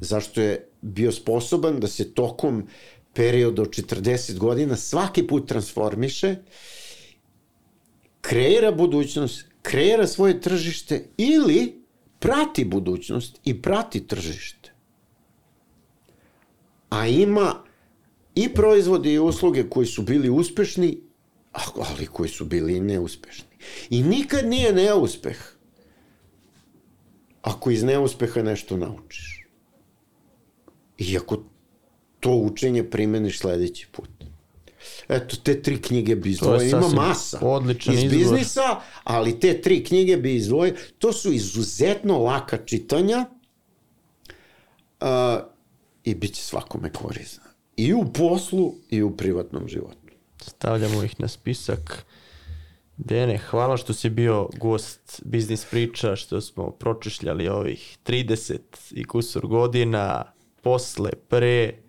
[0.00, 2.66] Zašto je bio sposoban da se tokom
[3.14, 6.36] perioda od 40 godina svaki put transformiše,
[8.20, 11.84] kreira budućnost, kreira svoje tržište ili
[12.18, 14.72] prati budućnost i prati tržište.
[16.90, 17.64] A ima
[18.34, 21.00] i proizvode i usluge koji su bili uspešni,
[21.74, 23.56] ali koji su bili neuspešni.
[23.90, 25.54] I nikad nije neuspeh
[27.42, 29.46] ako iz neuspeha nešto naučiš.
[30.98, 31.44] Iako
[32.24, 34.08] to učenje primeniš sledeći put.
[35.08, 36.68] Eto, te tri knjige bi izdvojio.
[36.68, 38.18] Ima masa odličan iz izbor.
[38.18, 40.74] biznisa, ali te tri knjige bi izdvojio.
[40.98, 43.26] To su izuzetno laka čitanja
[45.00, 45.08] uh,
[46.04, 47.44] i bit će svakome korisna.
[47.76, 50.14] I u poslu i u privatnom životu.
[50.40, 52.06] Stavljamo ih na spisak.
[52.96, 58.58] Dene, hvala što si bio gost Biznis priča, što smo pročešljali ovih 30
[58.90, 60.32] i kusur godina,
[60.62, 61.83] posle, pre,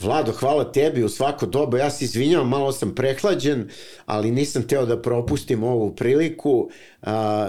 [0.00, 1.78] Vlado, hvala tebi u svako doba.
[1.78, 3.68] Ja se izvinjavam, malo sam prehlađen,
[4.06, 6.70] ali nisam teo da propustim ovu priliku.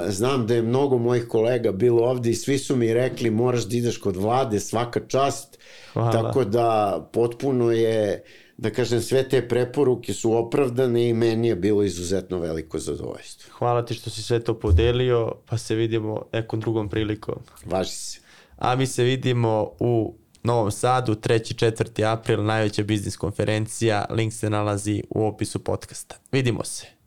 [0.08, 3.78] Znam da je mnogo mojih kolega bilo ovde i svi su mi rekli moraš da
[3.78, 5.60] ideš kod vlade svaka čast.
[5.94, 6.12] Hvala.
[6.12, 8.24] Tako da potpuno je,
[8.58, 13.54] da kažem, sve te preporuke su opravdane i meni je bilo izuzetno veliko zadovoljstvo.
[13.58, 17.36] hvala ti što si sve to podelio, pa se vidimo nekom drugom prilikom.
[17.66, 18.20] Važi se.
[18.58, 20.16] A mi se vidimo u
[20.50, 21.54] Novom Sadu, 3.
[21.54, 22.04] 4.
[22.04, 26.16] april, najveća biznis konferencija, link se nalazi u opisu podcasta.
[26.32, 26.99] Vidimo se.